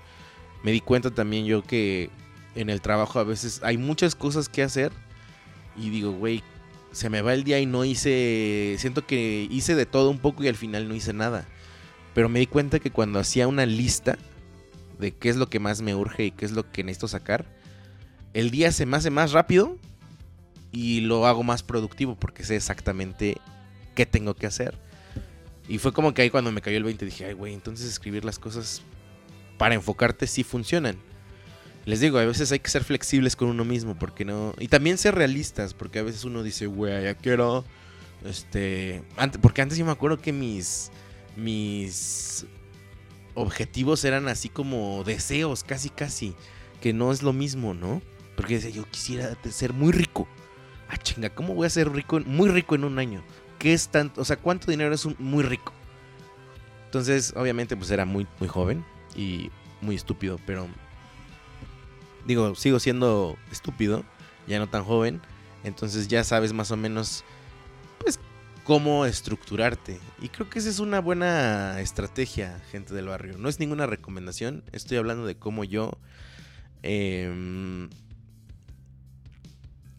Me 0.64 0.72
di 0.72 0.82
cuenta 0.82 1.12
también 1.12 1.46
yo 1.46 1.62
que 1.62 2.10
en 2.56 2.72
el 2.72 2.82
trabajo 2.82 3.20
a 3.20 3.24
veces 3.24 3.62
hay 3.62 3.78
muchas 3.78 4.16
cosas 4.16 4.50
que 4.50 4.64
hacer 4.64 4.92
y 5.76 5.92
digo, 5.92 6.12
güey, 6.12 6.42
se 6.92 7.12
me 7.12 7.22
va 7.22 7.36
el 7.36 7.44
día 7.44 7.60
y 7.60 7.68
no 7.68 7.86
hice, 7.86 8.78
siento 8.80 9.06
que 9.06 9.48
hice 9.52 9.76
de 9.76 9.86
todo 9.86 10.10
un 10.10 10.18
poco 10.18 10.44
y 10.44 10.48
al 10.48 10.56
final 10.56 10.90
no 10.90 10.96
hice 10.96 11.14
nada. 11.14 11.48
Pero 12.16 12.30
me 12.30 12.40
di 12.40 12.48
cuenta 12.48 12.80
que 12.80 12.90
cuando 12.90 13.20
hacía 13.20 13.48
una 13.48 13.68
lista 13.68 14.18
de 15.00 15.16
qué 15.16 15.30
es 15.30 15.36
lo 15.36 15.50
que 15.50 15.60
más 15.60 15.82
me 15.82 15.96
urge 15.96 16.26
y 16.26 16.32
qué 16.32 16.46
es 16.46 16.52
lo 16.52 16.72
que 16.72 16.84
necesito 16.84 17.08
sacar, 17.08 17.46
el 18.34 18.52
día 18.52 18.72
se 18.72 18.86
me 18.86 18.98
hace 18.98 19.10
más 19.10 19.32
rápido 19.32 19.78
y 20.72 21.02
lo 21.02 21.26
hago 21.26 21.44
más 21.44 21.64
productivo 21.64 22.16
porque 22.16 22.44
sé 22.44 22.56
exactamente 22.56 23.38
qué 23.96 24.06
tengo 24.06 24.34
que 24.36 24.48
hacer. 24.48 24.78
Y 25.68 25.80
fue 25.80 25.92
como 25.94 26.14
que 26.14 26.22
ahí 26.22 26.30
cuando 26.30 26.52
me 26.52 26.62
cayó 26.62 26.78
el 26.78 26.84
20 26.84 27.06
dije, 27.06 27.26
ay, 27.26 27.34
güey, 27.34 27.54
entonces 27.54 27.88
escribir 27.88 28.24
las 28.24 28.40
cosas 28.40 28.82
para 29.58 29.76
enfocarte 29.76 30.28
sí 30.28 30.44
funcionan 30.44 30.98
les 31.88 32.02
digo, 32.02 32.20
a 32.20 32.26
veces 32.26 32.52
hay 32.52 32.60
que 32.60 32.70
ser 32.70 32.84
flexibles 32.84 33.38
con 33.38 33.48
uno 33.48 33.64
mismo, 33.64 33.98
porque 33.98 34.26
no. 34.26 34.54
Y 34.60 34.68
también 34.68 34.98
ser 34.98 35.16
realistas, 35.16 35.74
porque 35.74 36.00
a 36.00 36.04
veces 36.04 36.26
uno 36.26 36.44
dice, 36.44 36.68
güey, 36.68 37.06
ya 37.06 37.16
quiero. 37.16 37.64
Este. 38.26 39.04
Porque 39.42 39.62
antes 39.62 39.78
yo 39.78 39.86
me 39.86 39.94
acuerdo 39.94 40.20
que 40.20 40.34
mis. 40.34 40.92
Mis 41.38 42.46
objetivos 43.38 44.04
eran 44.04 44.28
así 44.28 44.50
como 44.50 45.04
deseos, 45.04 45.64
casi, 45.64 45.90
casi. 45.90 46.36
Que 46.82 46.94
no 46.94 47.12
es 47.12 47.24
lo 47.24 47.34
mismo, 47.34 47.74
¿no? 47.74 48.02
Porque 48.36 48.56
decía, 48.56 48.70
yo 48.70 48.86
quisiera 48.90 49.36
ser 49.50 49.74
muy 49.74 49.92
rico. 49.92 50.28
Ah, 50.90 50.98
chinga, 50.98 51.30
¿cómo 51.30 51.54
voy 51.54 51.68
a 51.68 51.70
ser 51.70 51.92
rico, 51.92 52.20
muy 52.26 52.50
rico 52.50 52.76
en 52.76 52.84
un 52.84 53.00
año? 53.00 53.24
¿Qué 53.60 53.74
es 53.74 53.90
tanto? 53.90 54.22
O 54.22 54.26
sea, 54.26 54.38
¿cuánto 54.38 54.70
dinero 54.70 54.94
es 54.94 55.06
un 55.06 55.16
muy 55.20 55.44
rico? 55.44 55.74
Entonces, 56.86 57.34
obviamente, 57.36 57.76
pues 57.76 57.92
era 57.92 58.06
muy, 58.06 58.28
muy 58.40 58.48
joven 58.48 58.86
y 59.16 59.50
muy 59.82 59.96
estúpido, 59.96 60.40
pero 60.46 60.68
digo, 62.26 62.56
sigo 62.56 62.80
siendo 62.80 63.38
estúpido, 63.52 64.04
ya 64.48 64.60
no 64.60 64.68
tan 64.68 64.84
joven, 64.84 65.22
entonces 65.64 66.08
ya 66.08 66.24
sabes 66.24 66.54
más 66.54 66.72
o 66.72 66.78
menos, 66.78 67.24
cómo 68.68 69.06
estructurarte. 69.06 69.98
Y 70.22 70.28
creo 70.28 70.50
que 70.50 70.60
esa 70.60 70.70
es 70.70 70.80
una 70.80 71.00
buena 71.00 71.80
estrategia, 71.80 72.60
gente 72.70 72.94
del 72.94 73.08
barrio. 73.08 73.38
No 73.38 73.48
es 73.48 73.62
ninguna 73.62 73.86
recomendación, 73.86 74.66
estoy 74.74 74.98
hablando 74.98 75.26
de 75.26 75.38
cómo 75.38 75.64
yo... 75.64 75.98
Eh, 76.84 77.88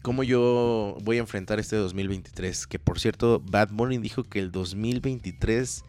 cómo 0.03 0.23
yo 0.23 0.97
voy 1.01 1.17
a 1.17 1.21
enfrentar 1.21 1.59
este 1.59 1.77
2023. 1.77 2.67
Que 2.67 2.77
por 2.77 2.99
cierto, 2.99 3.39
Bad 3.43 3.69
Bunny 3.71 3.97
dijo 3.97 4.23
que 4.23 4.37
el 4.37 4.51
2023 4.51 5.83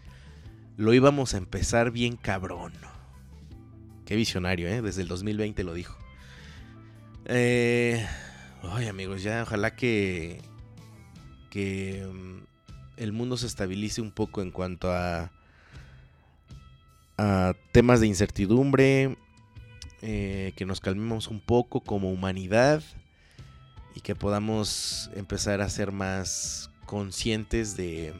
lo 0.79 0.95
íbamos 0.95 1.35
a 1.35 1.37
empezar 1.37 1.91
bien 1.91 2.17
cabrón. 2.17 2.73
Qué 4.07 4.17
visionario, 4.17 4.69
¿eh? 4.69 4.81
Desde 4.81 5.03
el 5.03 5.09
2020 5.09 5.65
lo 5.65 5.75
dijo. 5.75 5.99
Eh, 7.27 8.07
ay, 8.63 8.87
amigos, 8.89 9.23
ya 9.23 9.43
ojalá 9.43 9.77
que, 9.77 10.41
que 11.51 12.09
mm, 12.11 12.50
el 13.01 13.13
mundo 13.13 13.39
se 13.39 13.47
estabilice 13.47 14.03
un 14.03 14.11
poco 14.11 14.43
en 14.43 14.51
cuanto 14.51 14.93
a, 14.93 15.33
a 17.17 17.55
temas 17.73 18.01
de 18.01 18.07
incertidumbre, 18.07 19.17
eh, 20.03 20.53
que 20.55 20.67
nos 20.67 20.81
calmemos 20.81 21.29
un 21.29 21.41
poco 21.41 21.81
como 21.81 22.13
humanidad 22.13 22.83
y 23.95 24.03
que 24.03 24.15
podamos 24.15 25.11
empezar 25.15 25.63
a 25.63 25.71
ser 25.71 25.93
más 25.93 26.71
conscientes 26.85 27.75
de 27.77 28.13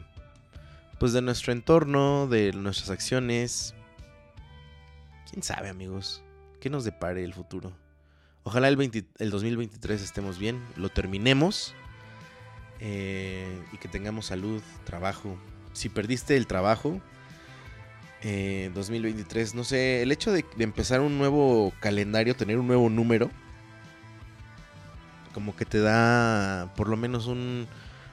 pues 0.99 1.13
de 1.13 1.21
nuestro 1.21 1.51
entorno, 1.51 2.27
de 2.27 2.51
nuestras 2.53 2.89
acciones. 2.89 3.75
¿Quién 5.29 5.43
sabe, 5.43 5.69
amigos? 5.69 6.23
¿Qué 6.59 6.69
nos 6.69 6.83
depare 6.83 7.23
el 7.23 7.33
futuro? 7.33 7.71
Ojalá 8.43 8.67
el, 8.67 9.05
el 9.19 9.29
2023 9.29 10.01
estemos 10.01 10.39
bien, 10.39 10.63
lo 10.75 10.89
terminemos 10.89 11.75
eh, 12.81 13.61
y 13.71 13.77
que 13.77 13.87
tengamos 13.87 14.25
salud, 14.25 14.61
trabajo. 14.83 15.37
Si 15.71 15.87
perdiste 15.87 16.35
el 16.35 16.47
trabajo, 16.47 16.99
2023, 18.23 19.53
eh, 19.53 19.55
no 19.55 19.63
sé, 19.63 20.01
el 20.01 20.11
hecho 20.11 20.31
de, 20.31 20.45
empezar 20.59 21.01
un 21.01 21.17
nuevo 21.17 21.73
calendario, 21.79 22.35
tener 22.35 22.57
un 22.57 22.67
nuevo 22.67 22.89
número, 22.89 23.29
como 25.33 25.55
que 25.55 25.65
te 25.65 25.79
da 25.79 26.73
por 26.75 26.89
lo 26.89 26.97
menos 26.97 27.27
un 27.27 27.67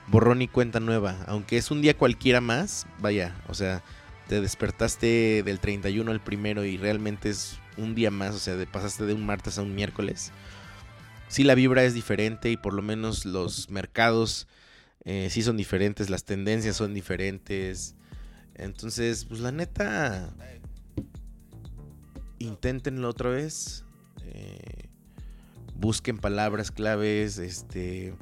borrón 0.06 0.42
y 0.42 0.48
cuenta 0.48 0.80
nueva. 0.80 1.16
Aunque 1.26 1.56
es 1.56 1.70
un 1.70 1.82
día 1.82 1.96
cualquiera 1.96 2.40
más, 2.40 2.86
vaya, 3.00 3.34
o 3.48 3.54
sea, 3.54 3.82
te 4.28 4.40
despertaste 4.40 5.42
del 5.42 5.60
31 5.60 6.10
al 6.10 6.20
primero 6.20 6.64
y 6.64 6.76
realmente 6.76 7.30
es 7.30 7.58
un 7.78 7.94
día 7.94 8.10
más, 8.10 8.34
o 8.34 8.38
sea, 8.38 8.54
pasaste 8.70 9.04
de 9.06 9.14
un 9.14 9.24
martes 9.24 9.58
a 9.58 9.62
un 9.62 9.74
miércoles. 9.74 10.32
Sí, 11.28 11.44
la 11.44 11.54
vibra 11.54 11.84
es 11.84 11.92
diferente 11.92 12.50
y 12.50 12.56
por 12.56 12.72
lo 12.72 12.80
menos 12.80 13.26
los 13.26 13.68
mercados 13.68 14.46
eh, 15.10 15.30
sí 15.30 15.42
son 15.42 15.56
diferentes, 15.56 16.10
las 16.10 16.24
tendencias 16.24 16.76
son 16.76 16.92
diferentes. 16.92 17.96
Entonces, 18.56 19.24
pues 19.24 19.40
la 19.40 19.50
neta, 19.50 20.28
inténtenlo 22.38 23.08
otra 23.08 23.30
vez. 23.30 23.86
Eh, 24.26 24.90
busquen 25.74 26.18
palabras 26.18 26.70
claves, 26.70 27.38
este... 27.38 28.14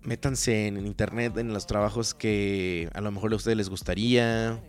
Métanse 0.00 0.66
en 0.66 0.86
internet 0.86 1.36
en 1.36 1.52
los 1.52 1.66
trabajos 1.66 2.14
que 2.14 2.88
a 2.94 3.02
lo 3.02 3.10
mejor 3.12 3.34
a 3.34 3.36
ustedes 3.36 3.58
les 3.58 3.68
gustaría. 3.68 4.62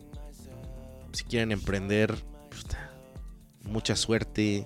Si 1.14 1.24
quieren 1.24 1.54
emprender, 1.54 2.14
pues, 2.50 2.66
mucha 3.64 3.96
suerte. 3.96 4.66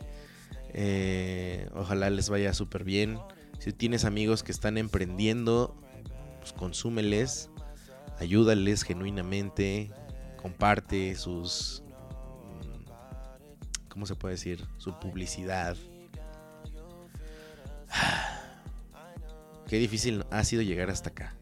Eh, 0.73 1.69
ojalá 1.75 2.09
les 2.09 2.29
vaya 2.29 2.51
súper 2.55 2.83
bien. 2.83 3.19
Si 3.59 3.73
tienes 3.73 4.05
amigos 4.05 4.41
que 4.41 4.51
están 4.51 4.77
emprendiendo, 4.77 5.75
pues 6.39 6.53
consúmeles 6.53 7.49
ayúdales 8.19 8.83
genuinamente, 8.83 9.91
comparte 10.41 11.15
sus, 11.15 11.83
¿cómo 13.87 14.05
se 14.05 14.15
puede 14.15 14.35
decir? 14.35 14.65
Su 14.77 14.99
publicidad. 14.99 15.75
Qué 19.67 19.77
difícil 19.77 20.25
ha 20.31 20.43
sido 20.43 20.61
llegar 20.61 20.89
hasta 20.89 21.09
acá, 21.09 21.35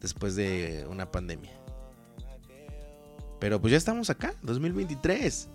después 0.00 0.36
de 0.36 0.86
una 0.88 1.10
pandemia. 1.10 1.52
Pero 3.40 3.60
pues 3.60 3.70
ya 3.72 3.76
estamos 3.76 4.08
acá, 4.10 4.34
2023. 4.42 5.48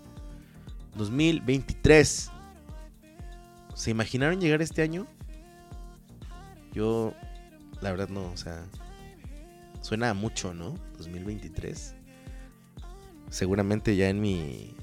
2023. 0.96 2.30
¿Se 3.74 3.90
imaginaron 3.90 4.40
llegar 4.40 4.60
este 4.62 4.82
año? 4.82 5.06
Yo, 6.72 7.14
la 7.80 7.90
verdad 7.90 8.08
no, 8.08 8.30
o 8.30 8.36
sea, 8.36 8.64
Suena 9.82 10.14
mucho, 10.14 10.54
¿no? 10.54 10.76
2023. 10.96 11.94
Seguramente 13.30 13.96
ya 13.96 14.08
en 14.08 14.20
mi 14.20 14.74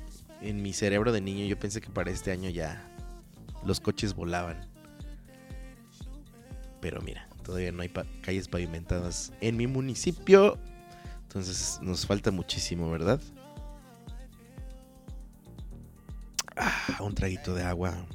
en 0.41 0.61
mi 0.61 0.73
cerebro 0.73 1.11
de 1.11 1.21
niño 1.21 1.45
yo 1.45 1.57
pensé 1.57 1.81
que 1.81 1.89
para 1.89 2.11
este 2.11 2.31
año 2.31 2.49
ya 2.49 2.85
los 3.65 3.79
coches 3.79 4.13
volaban. 4.13 4.59
Pero 6.81 7.01
mira, 7.01 7.27
todavía 7.43 7.71
no 7.71 7.81
hay 7.81 7.89
calles 8.21 8.49
pavimentadas 8.49 9.31
en 9.39 9.55
mi 9.55 9.67
municipio. 9.67 10.57
Entonces 11.23 11.79
nos 11.81 12.05
falta 12.05 12.31
muchísimo, 12.31 12.91
¿verdad? 12.91 13.21
Ah, 16.57 16.97
un 17.01 17.15
traguito 17.15 17.55
de 17.55 17.63
agua. 17.63 18.05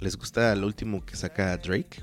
¿Les 0.00 0.16
gusta 0.16 0.54
lo 0.56 0.66
último 0.66 1.04
que 1.04 1.14
saca 1.14 1.56
Drake? 1.58 2.02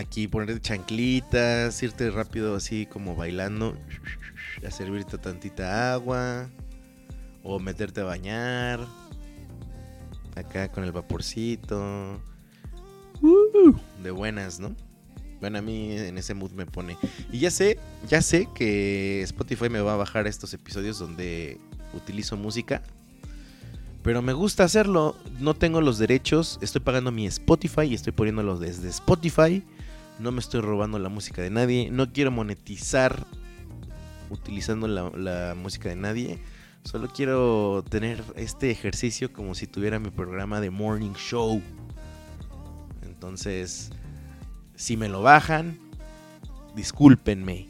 aquí 0.00 0.26
ponerte 0.26 0.60
chanclitas, 0.60 1.82
irte 1.82 2.10
rápido 2.10 2.56
así 2.56 2.86
como 2.86 3.14
bailando, 3.14 3.76
a 4.66 4.70
servirte 4.70 5.18
tantita 5.18 5.92
agua 5.92 6.48
o 7.42 7.58
meterte 7.58 8.00
a 8.00 8.04
bañar. 8.04 8.80
Acá 10.36 10.70
con 10.70 10.84
el 10.84 10.92
vaporcito. 10.92 12.20
De 14.02 14.10
buenas, 14.10 14.58
¿no? 14.58 14.74
Bueno, 15.40 15.58
a 15.58 15.62
mí 15.62 15.92
en 15.96 16.18
ese 16.18 16.34
mood 16.34 16.52
me 16.52 16.66
pone. 16.66 16.96
Y 17.30 17.38
ya 17.38 17.50
sé, 17.50 17.78
ya 18.08 18.22
sé 18.22 18.48
que 18.54 19.22
Spotify 19.22 19.68
me 19.68 19.80
va 19.80 19.94
a 19.94 19.96
bajar 19.96 20.26
estos 20.26 20.54
episodios 20.54 20.98
donde 20.98 21.58
utilizo 21.94 22.36
música 22.36 22.82
pero 24.02 24.22
me 24.22 24.32
gusta 24.32 24.64
hacerlo. 24.64 25.16
No 25.38 25.54
tengo 25.54 25.80
los 25.80 25.98
derechos. 25.98 26.58
Estoy 26.62 26.80
pagando 26.80 27.12
mi 27.12 27.26
Spotify 27.26 27.82
y 27.82 27.94
estoy 27.94 28.12
poniéndolo 28.12 28.58
desde 28.58 28.88
Spotify. 28.88 29.62
No 30.20 30.32
me 30.32 30.40
estoy 30.40 30.60
robando 30.60 30.98
la 30.98 31.08
música 31.08 31.40
de 31.40 31.48
nadie. 31.48 31.90
No 31.90 32.12
quiero 32.12 32.30
monetizar 32.30 33.26
utilizando 34.28 34.86
la, 34.86 35.54
música 35.54 35.88
de 35.88 35.96
nadie. 35.96 36.38
Solo 36.84 37.08
quiero 37.08 37.82
tener 37.88 38.22
este 38.36 38.70
ejercicio 38.70 39.32
como 39.32 39.54
si 39.54 39.66
tuviera 39.66 39.98
mi 39.98 40.10
programa 40.10 40.60
de 40.60 40.68
morning 40.68 41.14
show. 41.14 41.62
Entonces, 43.02 43.92
si 44.74 44.98
me 44.98 45.08
lo 45.08 45.22
bajan, 45.22 45.78
discúlpenme 46.76 47.69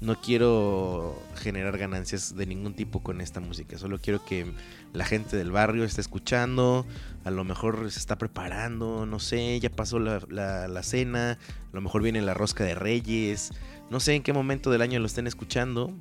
no 0.00 0.20
quiero 0.20 1.20
generar 1.36 1.78
ganancias 1.78 2.36
de 2.36 2.46
ningún 2.46 2.74
tipo 2.74 3.02
con 3.02 3.20
esta 3.20 3.40
música. 3.40 3.78
Solo 3.78 3.98
quiero 3.98 4.24
que 4.24 4.46
la 4.92 5.04
gente 5.04 5.36
del 5.36 5.50
barrio 5.50 5.84
esté 5.84 6.02
escuchando. 6.02 6.86
A 7.24 7.30
lo 7.30 7.44
mejor 7.44 7.90
se 7.90 7.98
está 7.98 8.18
preparando, 8.18 9.06
no 9.06 9.18
sé, 9.18 9.58
ya 9.58 9.70
pasó 9.70 9.98
la, 9.98 10.82
cena. 10.82 11.32
A 11.32 11.74
lo 11.74 11.80
mejor 11.80 12.02
viene 12.02 12.20
la 12.20 12.34
rosca 12.34 12.64
de 12.64 12.74
reyes. 12.74 13.52
No 13.90 14.00
sé 14.00 14.14
en 14.14 14.22
qué 14.22 14.32
momento 14.32 14.70
del 14.70 14.82
año 14.82 15.00
lo 15.00 15.06
estén 15.06 15.26
escuchando. 15.26 15.92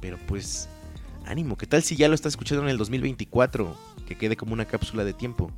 Pero 0.00 0.18
pues, 0.26 0.68
ánimo. 1.24 1.56
¿Qué 1.56 1.66
tal 1.66 1.82
si 1.82 1.94
ya 1.94 2.08
lo 2.08 2.14
está 2.14 2.28
escuchando 2.28 2.64
en 2.64 2.70
el 2.70 2.78
2024? 2.78 3.76
Que 4.06 4.16
quede 4.16 4.36
como 4.36 4.52
una 4.52 4.64
cápsula 4.64 5.04
de 5.04 5.12
tiempo. 5.12 5.52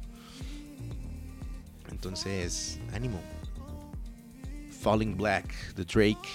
Entonces, 1.90 2.79
ánimo. 2.93 3.21
Falling 4.83 5.16
Black, 5.16 5.55
The 5.77 5.85
Drake. 5.85 6.29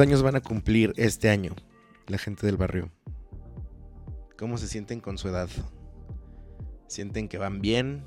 ¿Cuántos 0.00 0.12
años 0.14 0.22
van 0.22 0.36
a 0.36 0.40
cumplir 0.40 0.94
este 0.96 1.28
año 1.28 1.54
la 2.06 2.16
gente 2.16 2.46
del 2.46 2.56
barrio? 2.56 2.90
¿Cómo 4.38 4.56
se 4.56 4.66
sienten 4.66 4.98
con 4.98 5.18
su 5.18 5.28
edad? 5.28 5.50
¿Sienten 6.86 7.28
que 7.28 7.36
van 7.36 7.60
bien? 7.60 8.06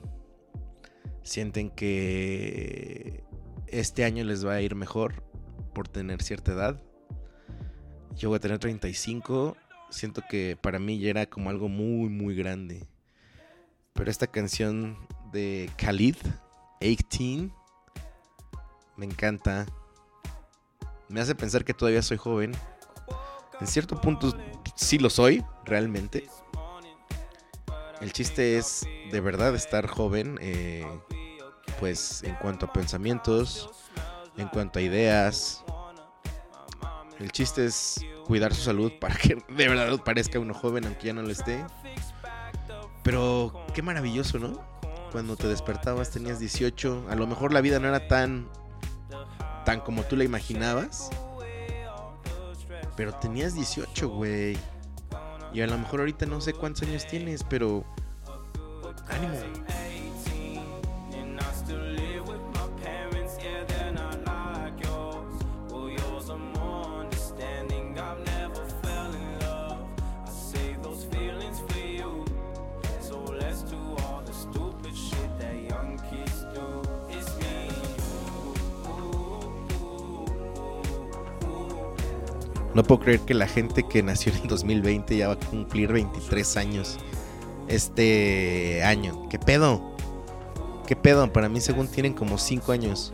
¿Sienten 1.21 1.69
que 1.69 3.23
este 3.67 4.05
año 4.05 4.23
les 4.23 4.43
va 4.43 4.53
a 4.53 4.61
ir 4.61 4.73
mejor 4.73 5.23
por 5.75 5.87
tener 5.87 6.23
cierta 6.23 6.53
edad? 6.53 6.81
Yo 8.15 8.29
voy 8.29 8.37
a 8.37 8.39
tener 8.39 8.57
35. 8.57 9.55
Siento 9.91 10.23
que 10.27 10.57
para 10.59 10.79
mí 10.79 10.97
ya 10.97 11.11
era 11.11 11.27
como 11.27 11.51
algo 11.51 11.69
muy, 11.69 12.09
muy 12.09 12.33
grande. 12.33 12.87
Pero 13.93 14.09
esta 14.09 14.25
canción 14.25 14.97
de 15.31 15.69
Khalid, 15.77 16.15
18, 16.81 17.53
me 18.97 19.05
encanta. 19.05 19.67
Me 21.13 21.21
hace 21.21 21.35
pensar 21.35 21.63
que 21.63 21.75
todavía 21.75 22.01
soy 22.01 22.17
joven. 22.17 22.53
En 23.61 23.67
cierto 23.67 24.01
punto 24.01 24.35
sí 24.73 24.97
lo 24.97 25.11
soy, 25.11 25.45
realmente. 25.63 26.27
El 28.01 28.11
chiste 28.11 28.57
es 28.57 28.83
de 29.11 29.21
verdad 29.21 29.53
estar 29.53 29.85
joven, 29.85 30.39
eh, 30.41 30.87
pues 31.79 32.23
en 32.23 32.33
cuanto 32.37 32.65
a 32.65 32.73
pensamientos, 32.73 33.69
en 34.37 34.47
cuanto 34.47 34.79
a 34.79 34.81
ideas. 34.81 35.63
El 37.19 37.31
chiste 37.31 37.65
es 37.65 38.03
cuidar 38.25 38.55
su 38.55 38.63
salud 38.63 38.91
para 38.99 39.13
que 39.15 39.35
de 39.49 39.67
verdad 39.67 39.95
parezca 40.03 40.39
uno 40.39 40.55
joven 40.55 40.85
aunque 40.85 41.05
ya 41.09 41.13
no 41.13 41.21
lo 41.21 41.29
esté. 41.29 41.63
Pero 43.03 43.67
qué 43.75 43.83
maravilloso, 43.83 44.39
¿no? 44.39 44.59
Cuando 45.11 45.35
te 45.35 45.47
despertabas 45.47 46.09
tenías 46.09 46.39
18, 46.39 47.05
a 47.07 47.15
lo 47.15 47.27
mejor 47.27 47.53
la 47.53 47.61
vida 47.61 47.77
no 47.77 47.87
era 47.87 48.07
tan 48.07 48.49
tan 49.63 49.79
como 49.81 50.03
tú 50.03 50.15
la 50.15 50.23
imaginabas. 50.23 51.09
Pero 52.95 53.13
tenías 53.15 53.55
18, 53.55 54.09
güey. 54.09 54.57
Y 55.53 55.61
a 55.61 55.67
lo 55.67 55.77
mejor 55.77 56.01
ahorita 56.01 56.25
no 56.25 56.41
sé 56.41 56.53
cuántos 56.53 56.87
años 56.87 57.05
tienes, 57.07 57.43
pero 57.43 57.83
ánimo. 59.09 59.62
No 82.73 82.83
puedo 82.83 83.01
creer 83.01 83.19
que 83.21 83.33
la 83.33 83.47
gente 83.47 83.83
que 83.83 84.01
nació 84.01 84.33
en 84.33 84.41
el 84.41 84.47
2020 84.47 85.15
ya 85.15 85.27
va 85.27 85.33
a 85.33 85.39
cumplir 85.39 85.91
23 85.93 86.57
años 86.57 86.97
este 87.67 88.83
año. 88.83 89.29
¿Qué 89.29 89.37
pedo? 89.37 89.95
¿Qué 90.87 90.95
pedo? 90.95 91.31
Para 91.31 91.49
mí 91.49 91.61
según 91.61 91.87
tienen 91.87 92.13
como 92.13 92.37
5 92.37 92.71
años. 92.71 93.11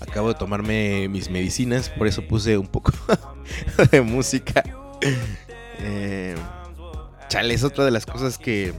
Acabo 0.00 0.28
de 0.28 0.34
tomarme 0.34 1.08
mis 1.08 1.30
medicinas, 1.30 1.90
por 1.90 2.06
eso 2.06 2.26
puse 2.26 2.56
un 2.56 2.66
poco 2.66 2.92
de 3.90 4.00
música. 4.00 4.62
Eh, 5.78 6.34
chale, 7.28 7.54
es 7.54 7.64
otra 7.64 7.84
de 7.84 7.90
las 7.90 8.06
cosas 8.06 8.38
que 8.38 8.72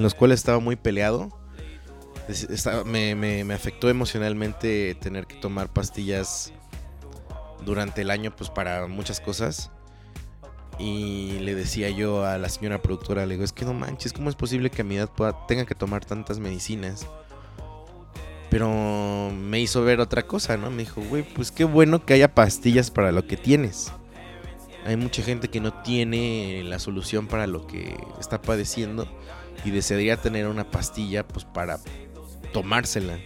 en 0.00 0.04
los 0.04 0.14
cuales 0.14 0.40
estaba 0.40 0.60
muy 0.60 0.76
peleado. 0.76 1.28
me, 2.86 3.52
afectó 3.52 3.90
emocionalmente 3.90 4.94
tener 4.94 5.26
que 5.26 5.36
tomar 5.36 5.68
pastillas 5.70 6.54
durante 7.66 8.00
el 8.00 8.10
año, 8.10 8.34
pues 8.34 8.48
para 8.48 8.86
muchas 8.86 9.20
cosas. 9.20 9.70
Y 10.78 11.38
le 11.40 11.54
decía 11.54 11.90
yo 11.90 12.24
a 12.24 12.38
la 12.38 12.48
señora 12.48 12.80
productora, 12.80 13.26
le 13.26 13.34
digo, 13.34 13.44
es 13.44 13.52
que 13.52 13.66
no 13.66 13.74
manches, 13.74 14.14
¿cómo 14.14 14.30
es 14.30 14.36
posible 14.36 14.70
que 14.70 14.80
a 14.80 14.84
mi 14.86 14.96
edad 14.96 15.10
tenga 15.46 15.66
que 15.66 15.74
tomar 15.74 16.02
tantas 16.06 16.38
medicinas? 16.38 17.06
Pero 18.48 19.30
me 19.30 19.60
hizo 19.60 19.84
ver 19.84 20.00
otra 20.00 20.26
cosa, 20.26 20.56
¿no? 20.56 20.70
Me 20.70 20.84
dijo, 20.84 21.02
güey, 21.02 21.24
pues 21.34 21.52
qué 21.52 21.64
bueno 21.64 22.06
que 22.06 22.14
haya 22.14 22.34
pastillas 22.34 22.90
para 22.90 23.12
lo 23.12 23.26
que 23.26 23.36
tienes. 23.36 23.92
Hay 24.86 24.96
mucha 24.96 25.22
gente 25.22 25.48
que 25.48 25.60
no 25.60 25.74
tiene 25.82 26.62
la 26.64 26.78
solución 26.78 27.26
para 27.26 27.46
lo 27.46 27.66
que 27.66 27.98
está 28.18 28.40
padeciendo 28.40 29.06
y 29.64 29.70
desearía 29.70 30.16
tener 30.16 30.46
una 30.46 30.70
pastilla 30.70 31.26
pues 31.26 31.44
para 31.44 31.78
tomársela. 32.52 33.18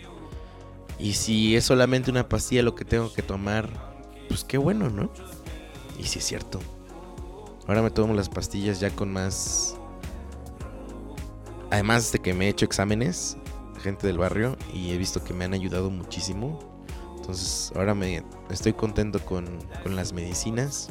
Y 0.99 1.15
si 1.15 1.57
es 1.57 1.65
solamente 1.65 2.11
una 2.11 2.29
pastilla 2.29 2.63
lo 2.63 2.75
que 2.75 2.85
tengo 2.85 3.13
que 3.13 3.23
tomar, 3.23 3.69
pues 4.29 4.45
qué 4.45 4.59
bueno, 4.59 4.91
¿no? 4.91 5.11
Y 5.99 6.05
si 6.05 6.19
es 6.19 6.25
cierto. 6.25 6.61
Ahora 7.67 7.83
me 7.83 7.91
tomo 7.91 8.15
las 8.15 8.29
pastillas 8.29 8.81
ya 8.81 8.91
con 8.91 9.13
más... 9.13 9.77
Además 11.71 12.13
de 12.13 12.21
que 12.21 12.35
me 12.35 12.47
he 12.47 12.49
hecho 12.51 12.65
exámenes, 12.65 13.37
gente 13.83 14.07
del 14.07 14.19
barrio, 14.19 14.57
y 14.73 14.93
he 14.93 14.99
visto 14.99 15.25
que 15.25 15.35
me 15.35 15.45
han 15.45 15.55
ayudado 15.55 15.91
muchísimo. 15.91 16.59
Entonces 17.17 17.73
ahora 17.75 17.95
me 17.95 18.23
estoy 18.51 18.75
contento 18.75 19.19
con, 19.25 19.47
con 19.83 19.97
las 19.97 20.13
medicinas. 20.13 20.91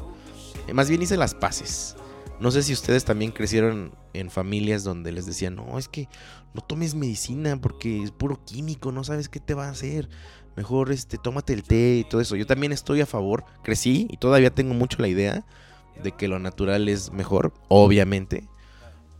Más 0.74 0.90
bien 0.90 1.02
hice 1.02 1.16
las 1.16 1.36
paces. 1.36 1.96
No 2.44 2.52
sé 2.52 2.62
si 2.62 2.74
ustedes 2.74 3.06
también 3.06 3.32
crecieron 3.32 3.94
en 4.12 4.30
familias 4.30 4.84
donde 4.84 5.14
les 5.14 5.26
decían, 5.26 5.56
no, 5.56 5.80
es 5.80 5.88
que 5.88 6.10
no 6.54 6.60
tomes 6.60 6.94
medicina 6.94 7.56
porque 7.56 8.04
es 8.04 8.12
puro 8.12 8.44
químico, 8.44 8.92
no 8.92 9.06
sabes 9.06 9.30
qué 9.30 9.40
te 9.40 9.54
va 9.54 9.68
a 9.68 9.72
hacer. 9.72 10.10
Mejor 10.58 10.92
este, 10.92 11.18
tómate 11.18 11.54
el 11.54 11.64
té 11.64 12.00
y 12.00 12.04
todo 12.04 12.20
eso. 12.20 12.36
Yo 12.36 12.46
también 12.46 12.74
estoy 12.74 13.00
a 13.00 13.06
favor, 13.06 13.46
crecí 13.64 14.08
y 14.10 14.18
todavía 14.18 14.54
tengo 14.54 14.74
mucho 14.74 14.98
la 15.00 15.08
idea 15.08 15.46
de 16.04 16.12
que 16.12 16.28
lo 16.28 16.38
natural 16.38 16.90
es 16.90 17.14
mejor, 17.14 17.54
obviamente. 17.70 18.50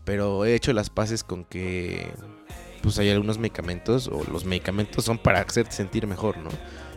Pero 0.04 0.44
he 0.44 0.54
hecho 0.54 0.74
las 0.74 0.90
paces 0.90 1.24
con 1.24 1.46
que 1.46 2.12
pues 2.82 2.98
hay 2.98 3.08
algunos 3.08 3.38
medicamentos 3.38 4.06
o 4.06 4.22
los 4.30 4.44
medicamentos 4.44 5.02
son 5.02 5.16
para 5.16 5.40
hacerte 5.40 5.72
sentir 5.72 6.06
mejor, 6.06 6.36
¿no? 6.36 6.50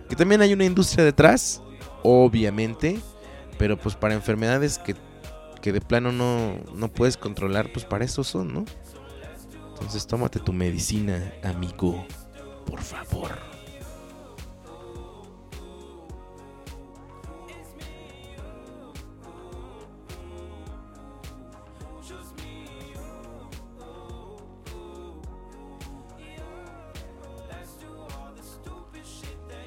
Que 0.09 0.17
también 0.17 0.41
hay 0.41 0.51
una 0.51 0.65
industria 0.65 1.05
detrás, 1.05 1.61
obviamente, 2.03 2.99
pero 3.57 3.77
pues 3.77 3.95
para 3.95 4.13
enfermedades 4.13 4.77
que 4.77 5.06
que 5.59 5.71
de 5.71 5.81
plano 5.81 6.11
no, 6.11 6.59
no 6.73 6.87
puedes 6.89 7.17
controlar, 7.17 7.71
pues 7.71 7.85
para 7.85 8.05
eso 8.05 8.23
son, 8.23 8.53
¿no? 8.53 8.65
Entonces 9.73 10.07
tómate 10.07 10.39
tu 10.39 10.53
medicina, 10.53 11.33
amigo, 11.43 12.05
por 12.65 12.81
favor. 12.81 13.37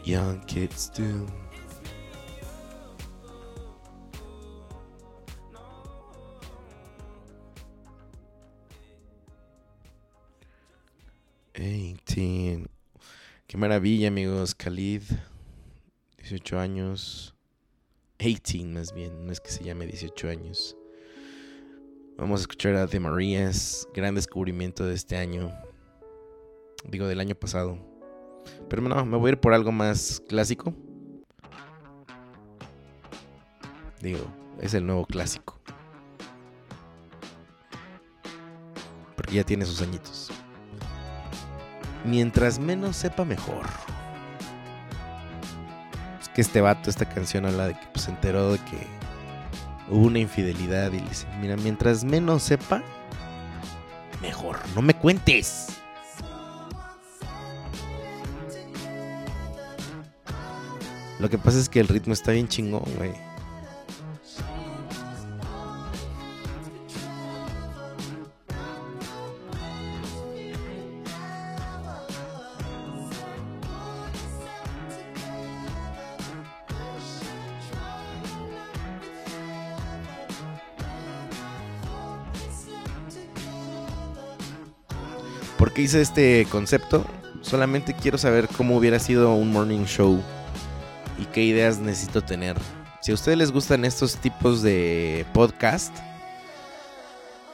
Young 0.03 0.45
kids 0.47 0.91
do. 0.91 1.40
18. 11.61 12.71
Qué 13.47 13.59
maravilla, 13.59 14.09
amigos. 14.09 14.55
Khalid, 14.55 15.03
18 16.17 16.59
años. 16.59 17.35
18 18.19 18.67
más 18.69 18.95
bien, 18.95 19.27
no 19.27 19.33
es 19.33 19.41
que 19.41 19.51
se 19.51 19.63
llame 19.65 19.87
18 19.87 20.29
años. 20.31 20.75
Vamos 22.17 22.41
a 22.41 22.43
escuchar 22.43 22.77
a 22.77 22.87
The 22.87 22.99
Marías, 22.99 23.87
gran 23.95 24.15
descubrimiento 24.15 24.87
de 24.87 24.95
este 24.95 25.19
año. 25.19 25.53
Digo, 26.89 27.07
del 27.07 27.21
año 27.21 27.35
pasado. 27.35 27.79
Pero 28.71 28.81
no, 28.81 29.05
me 29.05 29.19
voy 29.19 29.29
a 29.29 29.33
ir 29.33 29.41
por 29.41 29.53
algo 29.53 29.71
más 29.71 30.23
clásico. 30.29 30.75
Digo, 34.01 34.25
es 34.63 34.73
el 34.73 34.87
nuevo 34.87 35.05
clásico. 35.05 35.61
Porque 39.15 39.35
ya 39.35 39.45
tiene 39.45 39.67
sus 39.67 39.83
añitos 39.83 40.31
mientras 42.05 42.59
menos 42.59 42.97
sepa 42.97 43.25
mejor. 43.25 43.67
Es 46.21 46.29
que 46.29 46.41
este 46.41 46.61
vato, 46.61 46.91
esta 46.91 47.09
canción 47.09 47.47
habla 47.47 47.69
de 47.69 47.75
que 47.75 47.87
pues, 47.93 48.05
se 48.05 48.11
enteró 48.11 48.53
de 48.53 48.59
que 48.59 48.87
hubo 49.89 50.07
una 50.07 50.19
infidelidad 50.19 50.93
y 50.93 51.01
le 51.01 51.09
dice, 51.09 51.27
mira, 51.41 51.57
mientras 51.57 52.05
menos 52.05 52.43
sepa, 52.43 52.83
mejor, 54.23 54.59
no 54.75 54.83
me 54.83 54.95
cuentes. 54.95 55.69
Lo 61.19 61.29
que 61.29 61.37
pasa 61.37 61.59
es 61.59 61.69
que 61.69 61.81
el 61.81 61.89
ritmo 61.89 62.15
está 62.15 62.33
bien 62.33 62.49
chingón, 62.49 62.85
güey. 62.97 63.30
¿Por 85.81 85.85
qué 85.85 85.87
hice 85.87 86.03
este 86.03 86.47
concepto? 86.51 87.07
Solamente 87.41 87.95
quiero 87.95 88.19
saber 88.19 88.49
cómo 88.49 88.77
hubiera 88.77 88.99
sido 88.99 89.33
un 89.33 89.51
morning 89.51 89.87
show 89.87 90.21
y 91.19 91.25
qué 91.25 91.43
ideas 91.43 91.79
necesito 91.79 92.21
tener. 92.21 92.59
Si 93.01 93.13
a 93.13 93.15
ustedes 93.15 93.39
les 93.39 93.51
gustan 93.51 93.87
estos 93.87 94.17
tipos 94.19 94.61
de 94.61 95.25
podcast, 95.33 95.97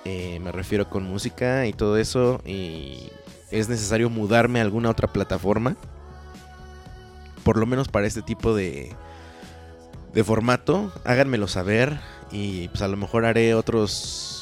eh, 0.05 0.41
me 0.41 0.51
refiero 0.51 0.91
con 0.91 1.05
música 1.05 1.69
y 1.69 1.73
todo 1.73 1.99
eso, 1.99 2.41
y 2.45 3.13
es 3.53 3.69
necesario 3.69 4.11
mudarme 4.11 4.59
a 4.59 4.63
alguna 4.63 4.91
otra 4.91 5.07
plataforma, 5.07 5.77
por 7.45 7.59
lo 7.59 7.67
menos 7.67 7.87
para 7.87 8.09
este 8.09 8.23
tipo 8.23 8.57
de, 8.57 8.91
de 10.15 10.25
formato, 10.25 10.93
háganmelo 11.05 11.47
saber 11.47 12.01
y 12.33 12.67
pues 12.71 12.83
a 12.83 12.89
lo 12.89 12.97
mejor 12.97 13.25
haré 13.25 13.55
otros 13.55 14.36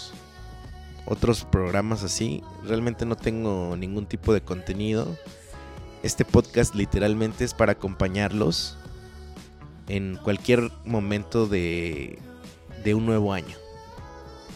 otros 1.06 1.44
programas 1.44 2.02
así. 2.02 2.42
Realmente 2.64 3.04
no 3.06 3.16
tengo 3.16 3.76
ningún 3.76 4.06
tipo 4.06 4.32
de 4.32 4.40
contenido. 4.40 5.16
Este 6.02 6.24
podcast 6.24 6.74
literalmente 6.74 7.44
es 7.44 7.54
para 7.54 7.72
acompañarlos 7.72 8.76
en 9.88 10.16
cualquier 10.22 10.70
momento 10.84 11.46
de, 11.46 12.18
de 12.84 12.94
un 12.94 13.06
nuevo 13.06 13.32
año. 13.32 13.56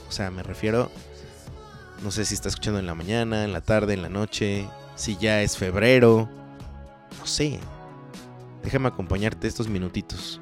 O 0.08 0.12
sea, 0.12 0.30
me 0.30 0.42
refiero, 0.42 0.90
no 2.02 2.10
sé 2.10 2.24
si 2.24 2.34
está 2.34 2.48
escuchando 2.48 2.78
en 2.78 2.86
la 2.86 2.94
mañana, 2.94 3.44
en 3.44 3.52
la 3.52 3.60
tarde, 3.60 3.94
en 3.94 4.02
la 4.02 4.08
noche, 4.08 4.66
si 4.94 5.16
ya 5.16 5.42
es 5.42 5.56
febrero, 5.56 6.28
no 7.18 7.26
sé. 7.26 7.58
Déjame 8.62 8.88
acompañarte 8.88 9.46
estos 9.46 9.68
minutitos. 9.68 10.40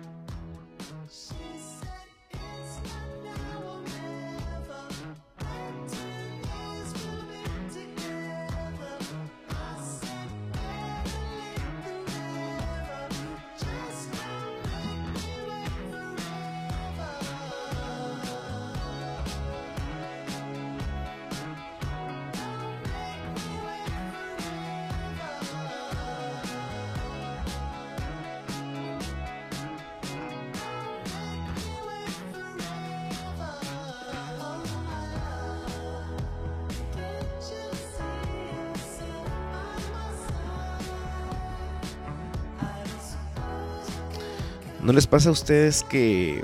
Les 44.96 45.06
pasa 45.06 45.28
a 45.28 45.32
ustedes 45.32 45.84
que 45.84 46.42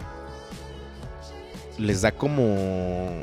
les 1.79 2.03
da 2.03 2.13
como 2.13 3.23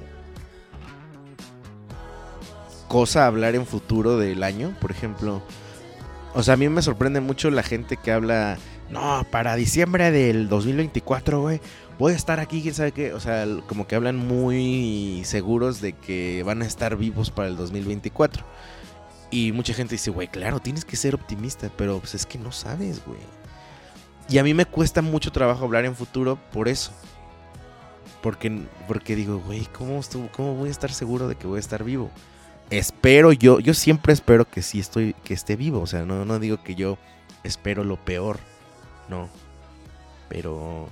cosa 2.87 3.27
hablar 3.27 3.53
en 3.53 3.67
futuro 3.67 4.17
del 4.17 4.41
año? 4.41 4.75
Por 4.81 4.89
ejemplo, 4.89 5.43
o 6.33 6.41
sea, 6.41 6.55
a 6.55 6.57
mí 6.57 6.67
me 6.67 6.81
sorprende 6.81 7.21
mucho 7.21 7.51
la 7.51 7.61
gente 7.61 7.95
que 7.95 8.11
habla, 8.11 8.57
no, 8.89 9.23
para 9.29 9.55
diciembre 9.55 10.09
del 10.09 10.49
2024, 10.49 11.41
güey, 11.41 11.61
voy 11.99 12.13
a 12.13 12.15
estar 12.15 12.39
aquí, 12.39 12.63
quién 12.63 12.73
sabe 12.73 12.91
qué. 12.91 13.13
O 13.13 13.19
sea, 13.19 13.45
como 13.67 13.85
que 13.85 13.95
hablan 13.95 14.15
muy 14.17 15.21
seguros 15.25 15.79
de 15.79 15.93
que 15.93 16.41
van 16.43 16.63
a 16.63 16.65
estar 16.65 16.97
vivos 16.97 17.29
para 17.29 17.49
el 17.49 17.55
2024. 17.55 18.43
Y 19.29 19.51
mucha 19.51 19.75
gente 19.75 19.93
dice, 19.93 20.09
güey, 20.09 20.27
claro, 20.27 20.59
tienes 20.59 20.85
que 20.85 20.95
ser 20.95 21.13
optimista, 21.13 21.69
pero 21.77 21.99
pues 21.99 22.15
es 22.15 22.25
que 22.25 22.39
no 22.39 22.51
sabes, 22.51 23.05
güey. 23.05 23.19
Y 24.29 24.37
a 24.37 24.43
mí 24.43 24.53
me 24.53 24.65
cuesta 24.65 25.01
mucho 25.01 25.31
trabajo 25.31 25.65
hablar 25.65 25.85
en 25.85 25.95
futuro 25.95 26.37
por 26.51 26.67
eso. 26.67 26.91
Porque, 28.21 28.63
porque 28.87 29.15
digo, 29.15 29.39
güey, 29.39 29.65
¿cómo, 29.67 30.01
¿cómo 30.35 30.55
voy 30.55 30.69
a 30.69 30.71
estar 30.71 30.91
seguro 30.91 31.27
de 31.27 31.35
que 31.35 31.47
voy 31.47 31.57
a 31.57 31.61
estar 31.61 31.83
vivo? 31.83 32.11
Espero 32.69 33.31
yo, 33.31 33.59
yo 33.59 33.73
siempre 33.73 34.13
espero 34.13 34.45
que 34.45 34.61
sí 34.61 34.79
estoy, 34.79 35.15
que 35.23 35.33
esté 35.33 35.55
vivo. 35.55 35.81
O 35.81 35.87
sea, 35.87 36.05
no, 36.05 36.25
no 36.25 36.37
digo 36.37 36.61
que 36.61 36.75
yo 36.75 36.97
espero 37.43 37.83
lo 37.83 37.97
peor. 37.97 38.39
No. 39.07 39.29
Pero 40.27 40.87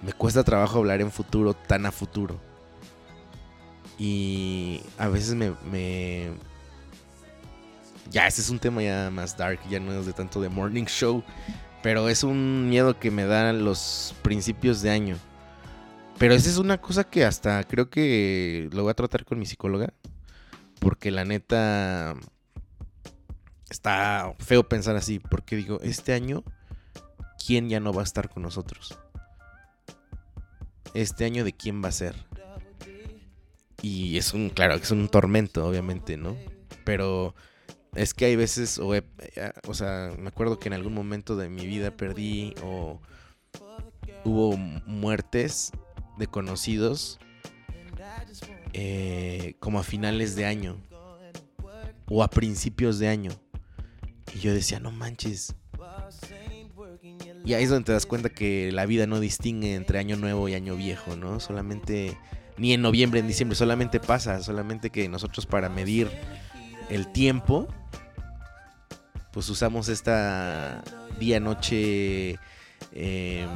me 0.00 0.12
cuesta 0.14 0.42
trabajo 0.42 0.78
hablar 0.78 1.02
en 1.02 1.10
futuro, 1.10 1.54
tan 1.54 1.84
a 1.84 1.92
futuro. 1.92 2.40
Y 3.98 4.80
a 4.96 5.08
veces 5.08 5.34
me. 5.34 6.32
Ya, 8.10 8.26
ese 8.26 8.42
es 8.42 8.50
un 8.50 8.58
tema 8.58 8.82
ya 8.82 9.10
más 9.10 9.36
dark, 9.36 9.58
ya 9.68 9.80
no 9.80 9.92
es 9.92 10.06
de 10.06 10.12
tanto 10.12 10.40
de 10.40 10.48
morning 10.48 10.84
show. 10.84 11.22
Pero 11.84 12.08
es 12.08 12.24
un 12.24 12.70
miedo 12.70 12.98
que 12.98 13.10
me 13.10 13.26
dan 13.26 13.62
los 13.62 14.14
principios 14.22 14.80
de 14.80 14.88
año. 14.88 15.18
Pero 16.18 16.32
esa 16.32 16.48
es 16.48 16.56
una 16.56 16.80
cosa 16.80 17.04
que 17.04 17.26
hasta 17.26 17.62
creo 17.64 17.90
que 17.90 18.70
lo 18.72 18.84
voy 18.84 18.90
a 18.90 18.94
tratar 18.94 19.26
con 19.26 19.38
mi 19.38 19.44
psicóloga. 19.44 19.92
Porque 20.78 21.10
la 21.10 21.26
neta 21.26 22.14
está 23.68 24.34
feo 24.38 24.66
pensar 24.66 24.96
así. 24.96 25.18
Porque 25.18 25.56
digo, 25.56 25.78
este 25.82 26.14
año, 26.14 26.42
¿quién 27.46 27.68
ya 27.68 27.80
no 27.80 27.92
va 27.92 28.00
a 28.00 28.04
estar 28.04 28.30
con 28.30 28.44
nosotros? 28.44 28.98
Este 30.94 31.26
año 31.26 31.44
de 31.44 31.52
quién 31.52 31.84
va 31.84 31.88
a 31.88 31.92
ser. 31.92 32.14
Y 33.82 34.16
es 34.16 34.32
un, 34.32 34.48
claro, 34.48 34.76
es 34.76 34.90
un 34.90 35.10
tormento, 35.10 35.66
obviamente, 35.66 36.16
¿no? 36.16 36.34
Pero 36.86 37.34
es 37.94 38.14
que 38.14 38.24
hay 38.26 38.36
veces, 38.36 38.78
o, 38.78 38.94
eh, 38.94 39.04
o 39.66 39.74
sea, 39.74 40.12
me 40.18 40.28
acuerdo 40.28 40.58
que 40.58 40.68
en 40.68 40.74
algún 40.74 40.94
momento 40.94 41.36
de 41.36 41.48
mi 41.48 41.66
vida 41.66 41.96
perdí 41.96 42.54
o 42.62 43.00
hubo 44.24 44.56
muertes 44.56 45.72
de 46.18 46.26
conocidos 46.26 47.18
eh, 48.72 49.54
como 49.60 49.78
a 49.78 49.82
finales 49.82 50.34
de 50.34 50.46
año 50.46 50.80
o 52.08 52.22
a 52.22 52.28
principios 52.28 52.98
de 52.98 53.08
año. 53.08 53.32
Y 54.34 54.40
yo 54.40 54.52
decía, 54.52 54.80
no 54.80 54.90
manches. 54.90 55.54
Y 57.44 57.52
ahí 57.52 57.64
es 57.64 57.70
donde 57.70 57.84
te 57.84 57.92
das 57.92 58.06
cuenta 58.06 58.30
que 58.30 58.72
la 58.72 58.86
vida 58.86 59.06
no 59.06 59.20
distingue 59.20 59.74
entre 59.74 59.98
año 59.98 60.16
nuevo 60.16 60.48
y 60.48 60.54
año 60.54 60.76
viejo, 60.76 61.14
¿no? 61.14 61.40
Solamente, 61.40 62.16
ni 62.56 62.72
en 62.72 62.80
noviembre, 62.80 63.20
en 63.20 63.28
diciembre, 63.28 63.54
solamente 63.54 64.00
pasa, 64.00 64.42
solamente 64.42 64.90
que 64.90 65.08
nosotros 65.08 65.44
para 65.44 65.68
medir 65.68 66.10
el 66.88 67.12
tiempo 67.12 67.68
pues 69.34 69.48
usamos 69.48 69.88
esta 69.88 70.84
día, 71.18 71.40
noche, 71.40 72.38
em, 72.92 73.48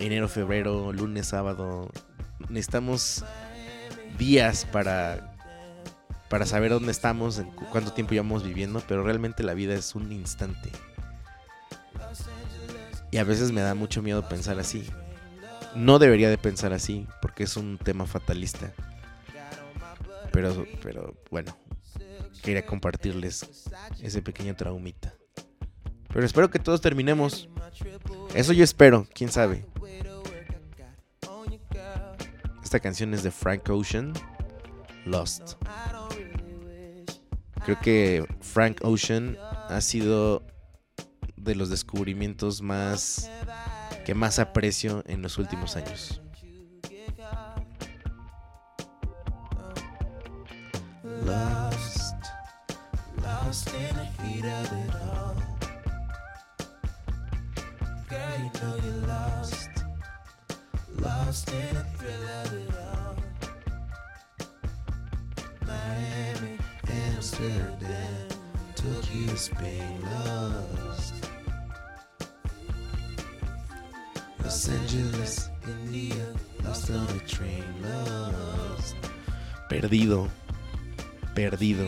enero, 0.00 0.28
febrero, 0.28 0.92
lunes, 0.92 1.28
sábado. 1.28 1.88
Necesitamos 2.48 3.24
días 4.18 4.64
para, 4.64 5.32
para 6.28 6.44
saber 6.44 6.72
dónde 6.72 6.90
estamos, 6.90 7.40
cuánto 7.70 7.92
tiempo 7.92 8.14
llevamos 8.14 8.42
viviendo, 8.42 8.82
pero 8.88 9.04
realmente 9.04 9.44
la 9.44 9.54
vida 9.54 9.74
es 9.74 9.94
un 9.94 10.10
instante. 10.10 10.72
Y 13.12 13.18
a 13.18 13.24
veces 13.24 13.52
me 13.52 13.60
da 13.60 13.76
mucho 13.76 14.02
miedo 14.02 14.28
pensar 14.28 14.58
así. 14.58 14.84
No 15.76 16.00
debería 16.00 16.30
de 16.30 16.36
pensar 16.36 16.72
así, 16.72 17.06
porque 17.22 17.44
es 17.44 17.56
un 17.56 17.78
tema 17.78 18.08
fatalista. 18.08 18.72
Pero, 20.32 20.66
pero 20.82 21.14
bueno, 21.30 21.56
quería 22.42 22.64
compartirles 22.64 23.70
ese 24.02 24.22
pequeño 24.22 24.56
traumita. 24.56 25.14
Pero 26.12 26.24
espero 26.24 26.50
que 26.50 26.58
todos 26.58 26.80
terminemos. 26.80 27.48
Eso 28.34 28.52
yo 28.52 28.64
espero, 28.64 29.06
quién 29.14 29.30
sabe. 29.30 29.64
Esta 32.62 32.80
canción 32.80 33.14
es 33.14 33.22
de 33.22 33.30
Frank 33.30 33.68
Ocean, 33.70 34.12
Lost. 35.04 35.54
Creo 37.64 37.78
que 37.80 38.26
Frank 38.40 38.78
Ocean 38.82 39.36
ha 39.68 39.80
sido 39.80 40.42
de 41.36 41.54
los 41.54 41.70
descubrimientos 41.70 42.62
más 42.62 43.30
que 44.04 44.14
más 44.14 44.38
aprecio 44.38 45.02
en 45.06 45.22
los 45.22 45.38
últimos 45.38 45.76
años. 45.76 46.20
Lost 53.48 53.72
in 53.72 53.96
the 53.96 54.04
heat 54.22 54.44
of 54.44 54.72
it 54.72 54.94
all. 55.08 55.36
Girl, 58.10 58.36
you 58.42 58.50
know 58.60 58.74
you're 58.84 59.06
lost, 59.06 59.70
lost 60.98 61.50
in 61.50 61.74
the 61.74 61.84
thrill 61.96 62.26
of 62.40 62.52
it 62.52 62.72
all. 62.92 63.16
Miami, 65.66 66.58
Amsterdam, 67.14 68.28
Tokyo, 68.74 69.34
Spain, 69.34 69.98
lost. 70.12 71.14
Los 74.44 74.68
Angeles, 74.68 75.48
India, 75.66 76.26
lost 76.64 76.90
on 76.90 77.08
a 77.16 77.18
train, 77.20 77.64
lost. 77.82 78.94
Perdido 79.70 80.28
Perdido. 81.34 81.86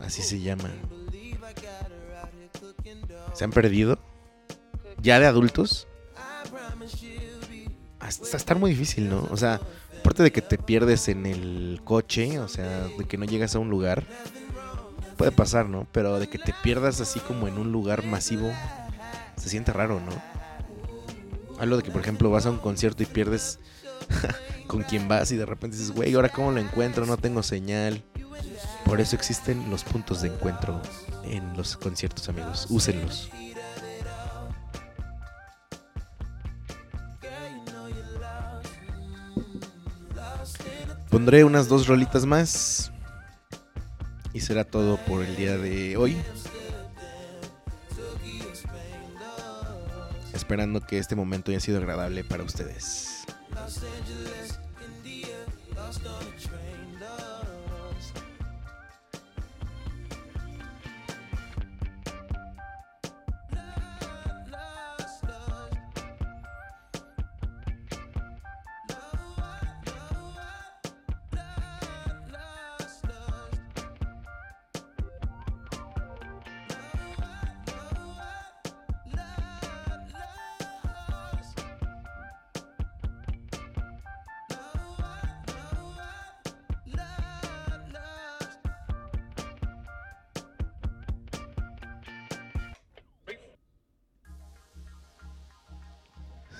Así 0.00 0.22
se 0.22 0.40
llama. 0.40 0.70
¿Se 3.34 3.44
han 3.44 3.50
perdido? 3.50 3.98
¿Ya 5.02 5.20
de 5.20 5.26
adultos? 5.26 5.86
Hasta 7.98 8.36
estar 8.36 8.58
muy 8.58 8.70
difícil, 8.70 9.08
¿no? 9.08 9.26
O 9.30 9.36
sea, 9.36 9.60
aparte 10.00 10.22
de 10.22 10.30
que 10.30 10.42
te 10.42 10.58
pierdes 10.58 11.08
en 11.08 11.26
el 11.26 11.80
coche, 11.84 12.38
o 12.38 12.48
sea, 12.48 12.88
de 12.96 13.04
que 13.04 13.18
no 13.18 13.24
llegas 13.24 13.54
a 13.54 13.58
un 13.58 13.68
lugar, 13.68 14.04
puede 15.16 15.32
pasar, 15.32 15.68
¿no? 15.68 15.86
Pero 15.92 16.18
de 16.18 16.28
que 16.28 16.38
te 16.38 16.54
pierdas 16.62 17.00
así 17.00 17.20
como 17.20 17.48
en 17.48 17.58
un 17.58 17.72
lugar 17.72 18.04
masivo, 18.04 18.52
se 19.36 19.48
siente 19.48 19.72
raro, 19.72 20.00
¿no? 20.00 20.12
Hablo 21.58 21.76
de 21.76 21.82
que, 21.82 21.90
por 21.90 22.00
ejemplo, 22.00 22.30
vas 22.30 22.46
a 22.46 22.50
un 22.50 22.58
concierto 22.58 23.02
y 23.02 23.06
pierdes 23.06 23.58
con 24.66 24.82
quien 24.82 25.08
vas 25.08 25.32
y 25.32 25.36
de 25.36 25.46
repente 25.46 25.76
dices, 25.76 25.92
güey, 25.92 26.14
¿ahora 26.14 26.28
cómo 26.28 26.52
lo 26.52 26.60
encuentro? 26.60 27.06
No 27.06 27.16
tengo 27.16 27.42
señal. 27.42 28.02
Por 28.86 29.00
eso 29.00 29.16
existen 29.16 29.68
los 29.68 29.82
puntos 29.82 30.22
de 30.22 30.28
encuentro 30.28 30.80
en 31.24 31.56
los 31.56 31.76
conciertos, 31.76 32.28
amigos. 32.28 32.68
Úsenlos. 32.70 33.28
Pondré 41.10 41.42
unas 41.42 41.66
dos 41.66 41.88
rolitas 41.88 42.26
más. 42.26 42.92
Y 44.32 44.40
será 44.40 44.62
todo 44.62 44.98
por 44.98 45.24
el 45.24 45.34
día 45.34 45.58
de 45.58 45.96
hoy. 45.96 46.16
Esperando 50.32 50.80
que 50.80 50.98
este 50.98 51.16
momento 51.16 51.50
haya 51.50 51.58
sido 51.58 51.78
agradable 51.78 52.22
para 52.22 52.44
ustedes. 52.44 53.24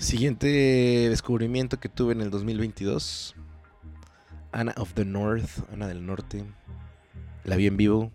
Siguiente 0.06 0.46
descubrimiento 0.46 1.80
que 1.80 1.88
tuve 1.88 2.12
en 2.12 2.20
el 2.20 2.30
2022. 2.30 3.34
Anna 4.52 4.72
of 4.76 4.92
the 4.92 5.04
North, 5.04 5.68
Ana 5.72 5.88
del 5.88 6.06
Norte. 6.06 6.44
La 7.42 7.56
vi 7.56 7.66
en 7.66 7.76
vivo, 7.76 8.12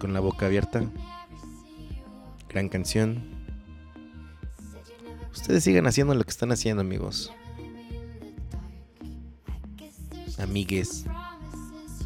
con 0.00 0.12
la 0.12 0.18
boca 0.18 0.46
abierta. 0.46 0.82
Gran 2.48 2.68
canción. 2.68 3.22
Ustedes 5.30 5.62
sigan 5.62 5.86
haciendo 5.86 6.12
lo 6.12 6.24
que 6.24 6.30
están 6.30 6.50
haciendo, 6.50 6.80
amigos. 6.80 7.32
Amigues. 10.38 11.04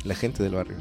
La 0.04 0.14
gente 0.14 0.42
del 0.42 0.57
barrio. 0.57 0.76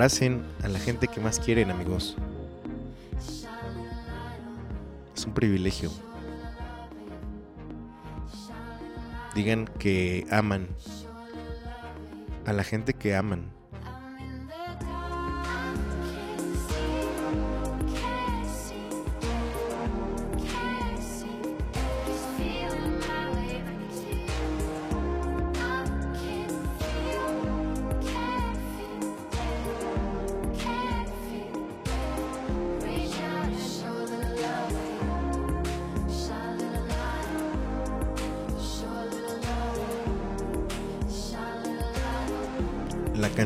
Abracen 0.00 0.42
a 0.62 0.68
la 0.68 0.78
gente 0.78 1.08
que 1.08 1.20
más 1.20 1.38
quieren, 1.38 1.70
amigos. 1.70 2.16
Es 5.14 5.26
un 5.26 5.34
privilegio. 5.34 5.90
Digan 9.34 9.66
que 9.78 10.26
aman 10.30 10.68
a 12.46 12.54
la 12.54 12.64
gente 12.64 12.94
que 12.94 13.14
aman. 13.14 13.52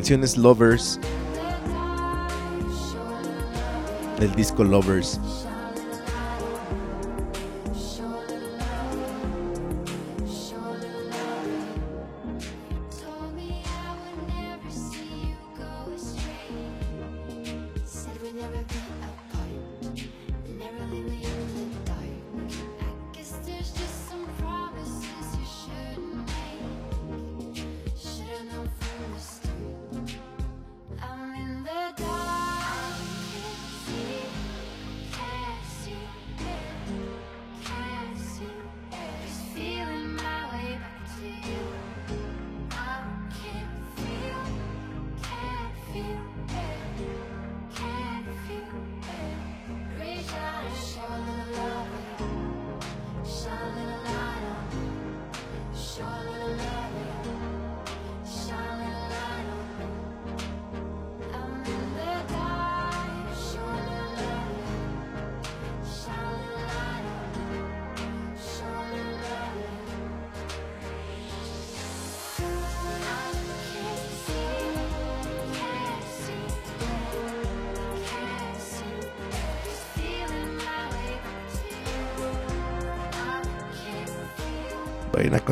Canción 0.04 0.20
Lovers. 0.36 1.00
Del 4.20 4.34
disco 4.34 4.62
Lovers. 4.62 5.18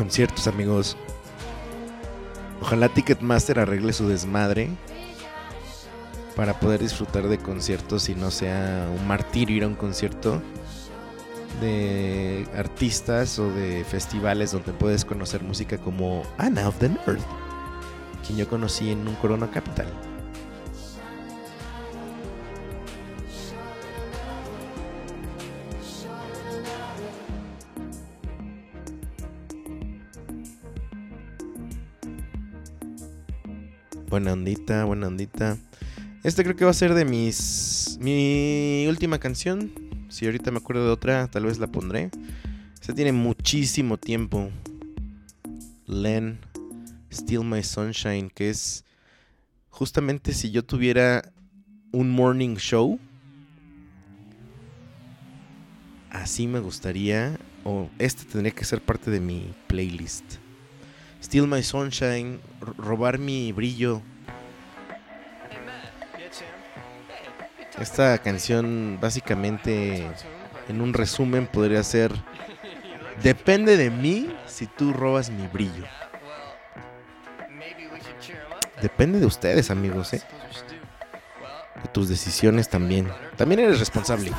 Conciertos, 0.03 0.47
amigos. 0.47 0.97
Ojalá 2.61 2.89
Ticketmaster 2.89 3.57
arregle 3.57 3.93
su 3.93 4.05
desmadre 4.09 4.69
para 6.35 6.59
poder 6.59 6.81
disfrutar 6.81 7.29
de 7.29 7.37
conciertos 7.37 8.09
y 8.09 8.15
no 8.15 8.29
sea 8.29 8.89
un 8.93 9.07
martirio 9.07 9.55
ir 9.55 9.63
a 9.63 9.67
un 9.67 9.75
concierto 9.75 10.41
de 11.61 12.45
artistas 12.53 13.39
o 13.39 13.49
de 13.53 13.85
festivales 13.85 14.51
donde 14.51 14.73
puedes 14.73 15.05
conocer 15.05 15.41
música 15.41 15.77
como 15.77 16.23
Anna 16.37 16.67
of 16.67 16.77
the 16.79 16.89
North, 16.89 17.23
quien 18.27 18.39
yo 18.39 18.49
conocí 18.49 18.91
en 18.91 19.07
un 19.07 19.15
Corona 19.15 19.49
Capital. 19.51 19.87
Buena 34.13 34.33
ondita, 34.33 34.85
buena 34.85 35.07
ondita. 35.07 35.57
Este 36.23 36.43
creo 36.43 36.55
que 36.55 36.65
va 36.65 36.69
a 36.69 36.75
ser 36.75 36.93
de 36.93 37.03
mis 37.03 37.97
mi 37.99 38.85
última 38.87 39.17
canción, 39.17 39.71
si 40.09 40.27
ahorita 40.27 40.51
me 40.51 40.59
acuerdo 40.59 40.85
de 40.85 40.91
otra, 40.91 41.27
tal 41.29 41.47
vez 41.47 41.57
la 41.57 41.65
pondré. 41.65 42.11
Se 42.79 42.93
tiene 42.93 43.11
muchísimo 43.11 43.97
tiempo. 43.97 44.51
Len, 45.87 46.37
Still 47.11 47.43
My 47.43 47.63
Sunshine, 47.63 48.29
que 48.29 48.51
es 48.51 48.85
justamente 49.69 50.33
si 50.33 50.51
yo 50.51 50.63
tuviera 50.63 51.33
un 51.91 52.11
morning 52.11 52.57
show, 52.57 52.99
así 56.11 56.45
me 56.45 56.59
gustaría, 56.59 57.39
o 57.63 57.89
este 57.97 58.25
tendría 58.25 58.51
que 58.51 58.63
ser 58.63 58.79
parte 58.79 59.09
de 59.09 59.19
mi 59.19 59.55
playlist. 59.65 60.42
Still 61.23 61.47
My 61.47 61.63
Sunshine, 61.63 62.41
robar 62.77 63.17
mi 63.17 63.53
brillo. 63.53 64.01
Esta 67.79 68.17
canción 68.17 68.99
básicamente, 69.01 70.05
en 70.67 70.81
un 70.81 70.93
resumen, 70.93 71.47
podría 71.47 71.81
ser, 71.81 72.11
depende 73.23 73.77
de 73.77 73.89
mí 73.89 74.35
si 74.45 74.67
tú 74.67 74.91
robas 74.91 75.29
mi 75.29 75.47
brillo. 75.47 75.85
Depende 78.81 79.19
de 79.19 79.25
ustedes, 79.25 79.71
amigos, 79.71 80.13
¿eh? 80.13 80.21
De 81.81 81.89
tus 81.89 82.09
decisiones 82.09 82.69
también. 82.69 83.09
También 83.37 83.61
eres 83.61 83.79
responsable. 83.79 84.31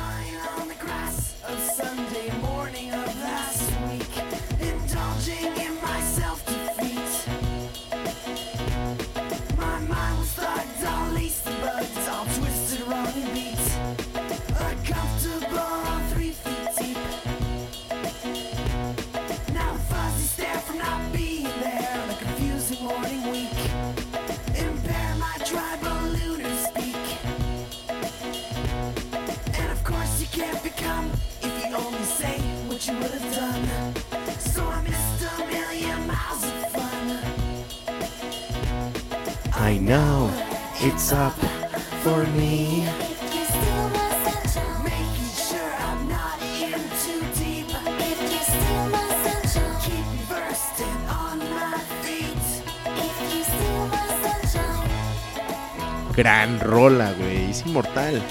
Gran 56.15 56.59
rola, 56.59 57.13
güey. 57.19 57.51
Es 57.51 57.63
inmortal. 57.67 58.23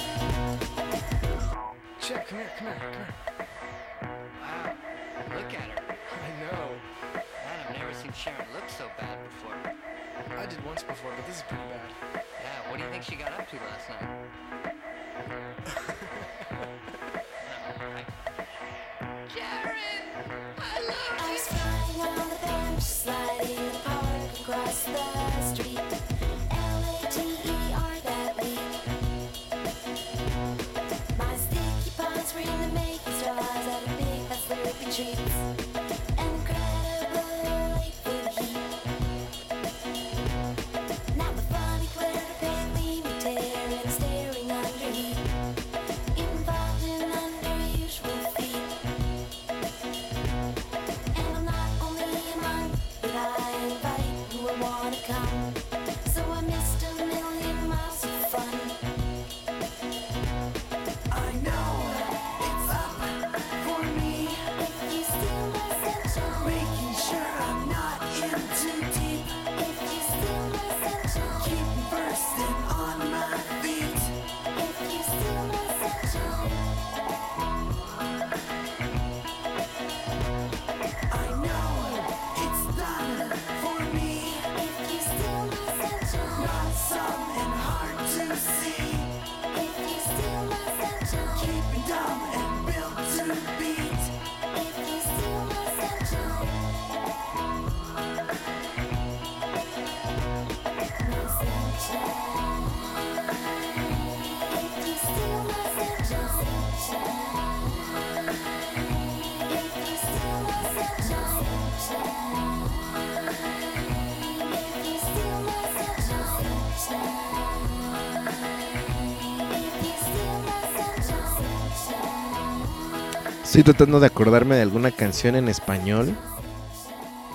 Estoy 123.55 123.72
tratando 123.72 124.00
de 124.00 124.09
acordarme 124.09 124.57
de 124.57 124.62
alguna 124.62 124.90
canción 124.90 125.36
en 125.36 125.48
español 125.48 126.18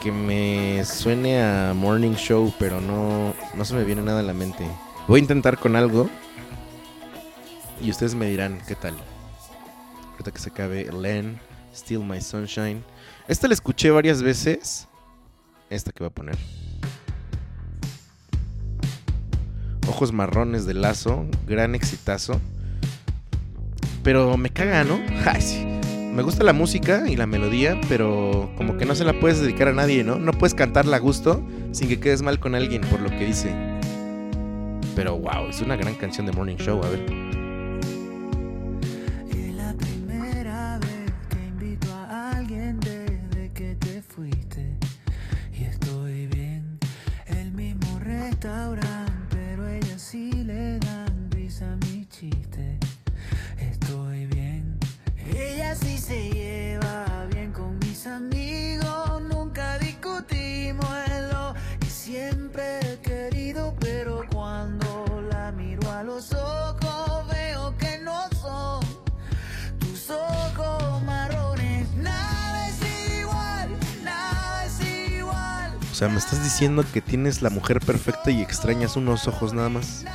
que 0.04 0.12
me 0.12 0.84
suene 0.84 1.42
a 1.42 1.74
Morning 1.74 2.16
Show, 2.16 2.54
pero 2.60 2.82
no, 2.82 3.34
no 3.56 3.64
se 3.64 3.74
me 3.74 3.86
viene 3.86 4.02
nada 4.02 4.20
a 4.20 4.24
la 4.24 4.34
mente. 4.34 4.70
Voy 5.08 5.22
a 5.22 5.22
intentar 5.22 5.58
con 5.58 5.78
algo 5.78 6.10
y 7.82 7.90
ustedes 7.90 8.16
me 8.16 8.30
dirán 8.30 8.60
qué 8.68 8.76
tal. 8.76 8.96
Ahorita 10.12 10.32
que 10.32 10.40
se 10.40 10.50
acabe 10.50 10.92
Len, 10.92 11.40
Still 11.74 12.04
My 12.04 12.20
Sunshine. 12.20 12.84
Esta 13.30 13.48
la 13.48 13.54
escuché 13.54 13.90
varias 13.90 14.22
veces. 14.22 14.90
Esta 15.70 15.94
que 15.94 16.00
voy 16.00 16.10
a 16.10 16.14
poner. 16.14 16.38
Ojos 19.88 20.12
marrones 20.12 20.66
de 20.66 20.74
lazo, 20.74 21.26
gran 21.48 21.76
exitazo. 21.76 22.42
Pero 24.04 24.36
me 24.36 24.50
caga, 24.50 24.84
¿no? 24.84 25.00
Ay, 25.26 25.42
sí 25.42 25.79
me 26.14 26.24
gusta 26.24 26.44
la 26.44 26.54
música 26.54 27.04
y 27.08 27.16
la 27.16 27.28
melodía, 27.28 27.80
pero 27.88 28.50
como 28.58 28.78
que 28.78 28.86
no 28.86 28.96
se 28.96 29.04
la 29.04 29.20
puedes 29.20 29.40
dedicar 29.42 29.68
a 29.68 29.74
nadie, 29.74 30.04
¿no? 30.04 30.18
No 30.18 30.32
puedes 30.34 30.54
cantarla 30.54 30.98
a 30.98 31.00
gusto 31.00 31.42
sin 31.72 31.88
que 31.88 32.00
quedes 32.00 32.22
mal 32.22 32.40
con 32.40 32.56
alguien 32.56 32.82
por 32.82 33.00
lo 33.00 33.10
que 33.10 33.26
dice. 33.26 33.54
Pero 34.96 35.18
wow, 35.18 35.50
es 35.50 35.62
una 35.62 35.76
gran 35.76 35.96
canción 35.96 36.26
de 36.26 36.32
Morning 36.32 36.58
Show, 36.58 36.84
a 36.84 36.90
ver. 36.90 37.29
Sea, 76.00 76.08
¿me 76.08 76.18
estás 76.18 76.42
diciendo 76.42 76.86
que 76.94 77.02
tienes 77.02 77.42
la 77.42 77.50
mujer 77.50 77.82
perfecta 77.82 78.32
y 78.32 78.42
extrañas 78.42 78.96
unos 78.96 79.28
ojos 79.28 79.54
nada 79.54 79.68
más? 79.68 80.06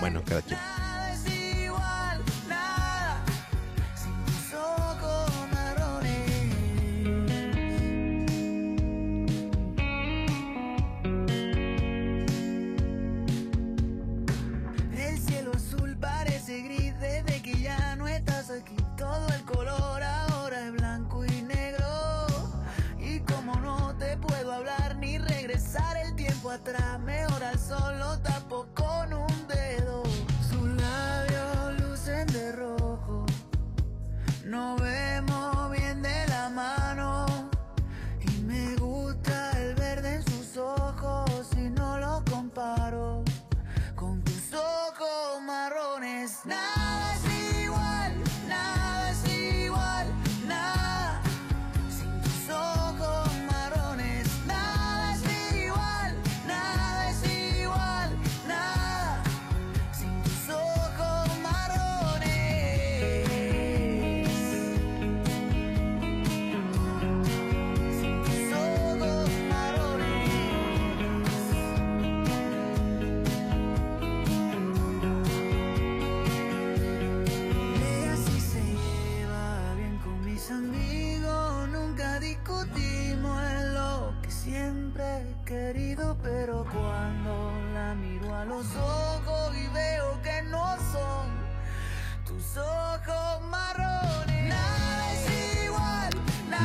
Bueno, 0.00 0.20
cada 0.22 0.42
quien. 0.42 0.58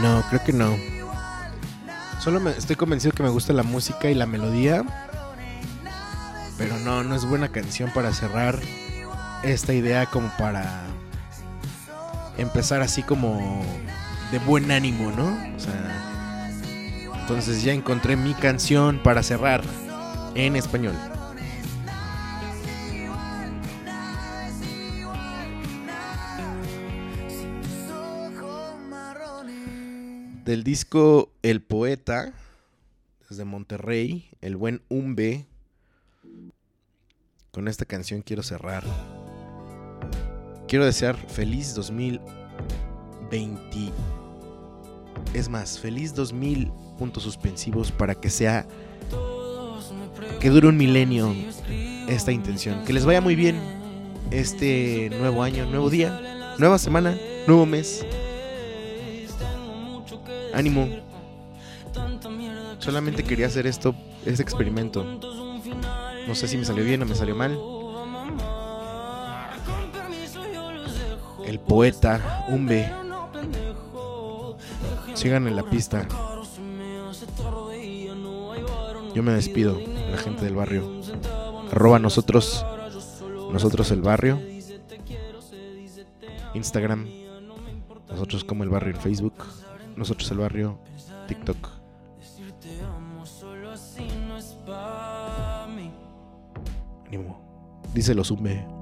No, 0.01 0.23
creo 0.29 0.43
que 0.43 0.53
no. 0.53 0.77
Solo 2.19 2.39
me, 2.39 2.51
estoy 2.51 2.75
convencido 2.75 3.13
que 3.13 3.23
me 3.23 3.29
gusta 3.29 3.53
la 3.53 3.63
música 3.63 4.09
y 4.09 4.15
la 4.15 4.25
melodía. 4.25 4.83
Pero 6.57 6.77
no, 6.79 7.03
no 7.03 7.15
es 7.15 7.25
buena 7.25 7.49
canción 7.49 7.91
para 7.93 8.13
cerrar 8.13 8.59
esta 9.43 9.73
idea 9.73 10.05
como 10.05 10.29
para 10.37 10.83
empezar 12.37 12.81
así 12.81 13.03
como 13.03 13.63
de 14.31 14.39
buen 14.39 14.71
ánimo, 14.71 15.11
¿no? 15.11 15.27
O 15.55 15.59
sea, 15.59 16.51
entonces 17.21 17.63
ya 17.63 17.73
encontré 17.73 18.15
mi 18.15 18.33
canción 18.33 18.99
para 19.03 19.23
cerrar 19.23 19.61
en 20.35 20.55
español. 20.55 20.95
Del 30.49 30.63
disco 30.63 31.31
El 31.43 31.61
Poeta, 31.61 32.33
desde 33.29 33.45
Monterrey, 33.45 34.31
el 34.41 34.57
buen 34.57 34.81
Umbe. 34.89 35.45
Con 37.51 37.67
esta 37.67 37.85
canción 37.85 38.23
quiero 38.23 38.41
cerrar. 38.41 38.83
Quiero 40.67 40.85
desear 40.85 41.15
feliz 41.15 41.75
2020. 41.75 43.93
Es 45.35 45.49
más, 45.49 45.77
feliz 45.77 46.15
2000 46.15 46.71
puntos 46.97 47.21
suspensivos 47.21 47.91
para 47.91 48.15
que 48.15 48.31
sea 48.31 48.65
que 50.39 50.49
dure 50.49 50.67
un 50.67 50.77
milenio 50.77 51.35
esta 52.07 52.31
intención. 52.31 52.83
Que 52.85 52.93
les 52.93 53.05
vaya 53.05 53.21
muy 53.21 53.35
bien 53.35 53.61
este 54.31 55.11
nuevo 55.11 55.43
año, 55.43 55.67
nuevo 55.67 55.91
día, 55.91 56.55
nueva 56.57 56.79
semana, 56.79 57.15
nuevo 57.45 57.67
mes. 57.67 58.03
Ánimo. 60.59 60.89
Solamente 62.79 63.23
quería 63.23 63.47
hacer 63.47 63.65
esto, 63.65 63.95
este 64.25 64.43
experimento. 64.43 65.05
No 66.27 66.35
sé 66.35 66.49
si 66.49 66.57
me 66.57 66.65
salió 66.65 66.83
bien 66.83 67.01
o 67.01 67.05
me 67.05 67.15
salió 67.15 67.33
mal. 67.33 67.57
El 71.45 71.59
poeta 71.61 72.45
Umbe. 72.49 72.91
Sigan 75.13 75.47
en 75.47 75.55
la 75.55 75.63
pista. 75.63 76.05
Yo 79.15 79.23
me 79.23 79.31
despido, 79.31 79.79
la 80.11 80.17
gente 80.17 80.43
del 80.43 80.55
barrio. 80.55 81.01
Arroba 81.71 81.99
nosotros, 81.99 82.65
nosotros 83.49 83.91
el 83.91 84.01
barrio. 84.01 84.41
Instagram, 86.53 87.07
nosotros 88.09 88.43
como 88.43 88.65
el 88.65 88.69
barrio 88.69 88.93
en 88.93 89.01
Facebook. 89.01 89.35
Nosotros 89.99 90.31
el 90.31 90.37
barrio, 90.37 90.79
TikTok. 91.27 91.71
Ánimo. 97.05 97.41
Díselo, 97.93 98.23
sume. 98.23 98.78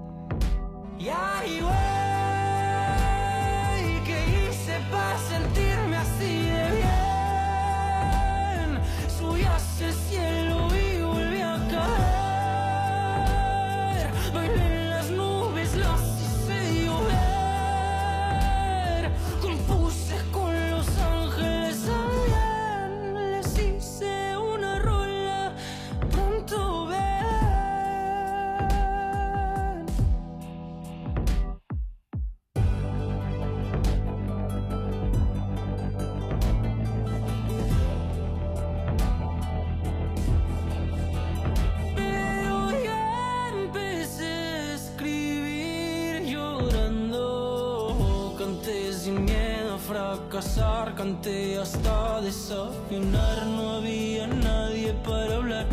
Desafinar, 52.48 53.46
no 53.46 53.74
había 53.76 54.26
nadie 54.26 54.94
para 55.06 55.36
hablar, 55.36 55.66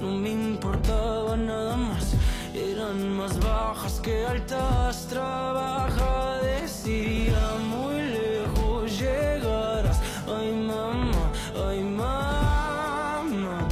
no 0.00 0.12
me 0.12 0.30
importaba 0.30 1.36
nada 1.36 1.76
más, 1.76 2.14
eran 2.54 3.10
más 3.10 3.38
bajas 3.38 4.00
que 4.00 4.24
altas, 4.24 5.06
trabaja, 5.08 6.38
decía, 6.42 7.38
muy 7.68 7.96
lejos 8.18 8.98
llegarás, 8.98 10.00
ay 10.26 10.52
mamá, 10.52 11.32
ay 11.68 11.80
mamá, 11.82 13.68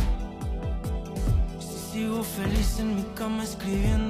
si 1.59 1.93
sigo 1.93 2.23
feliz 2.23 2.79
en 2.79 2.97
mi 2.97 3.05
cama 3.15 3.43
escribiendo 3.43 4.10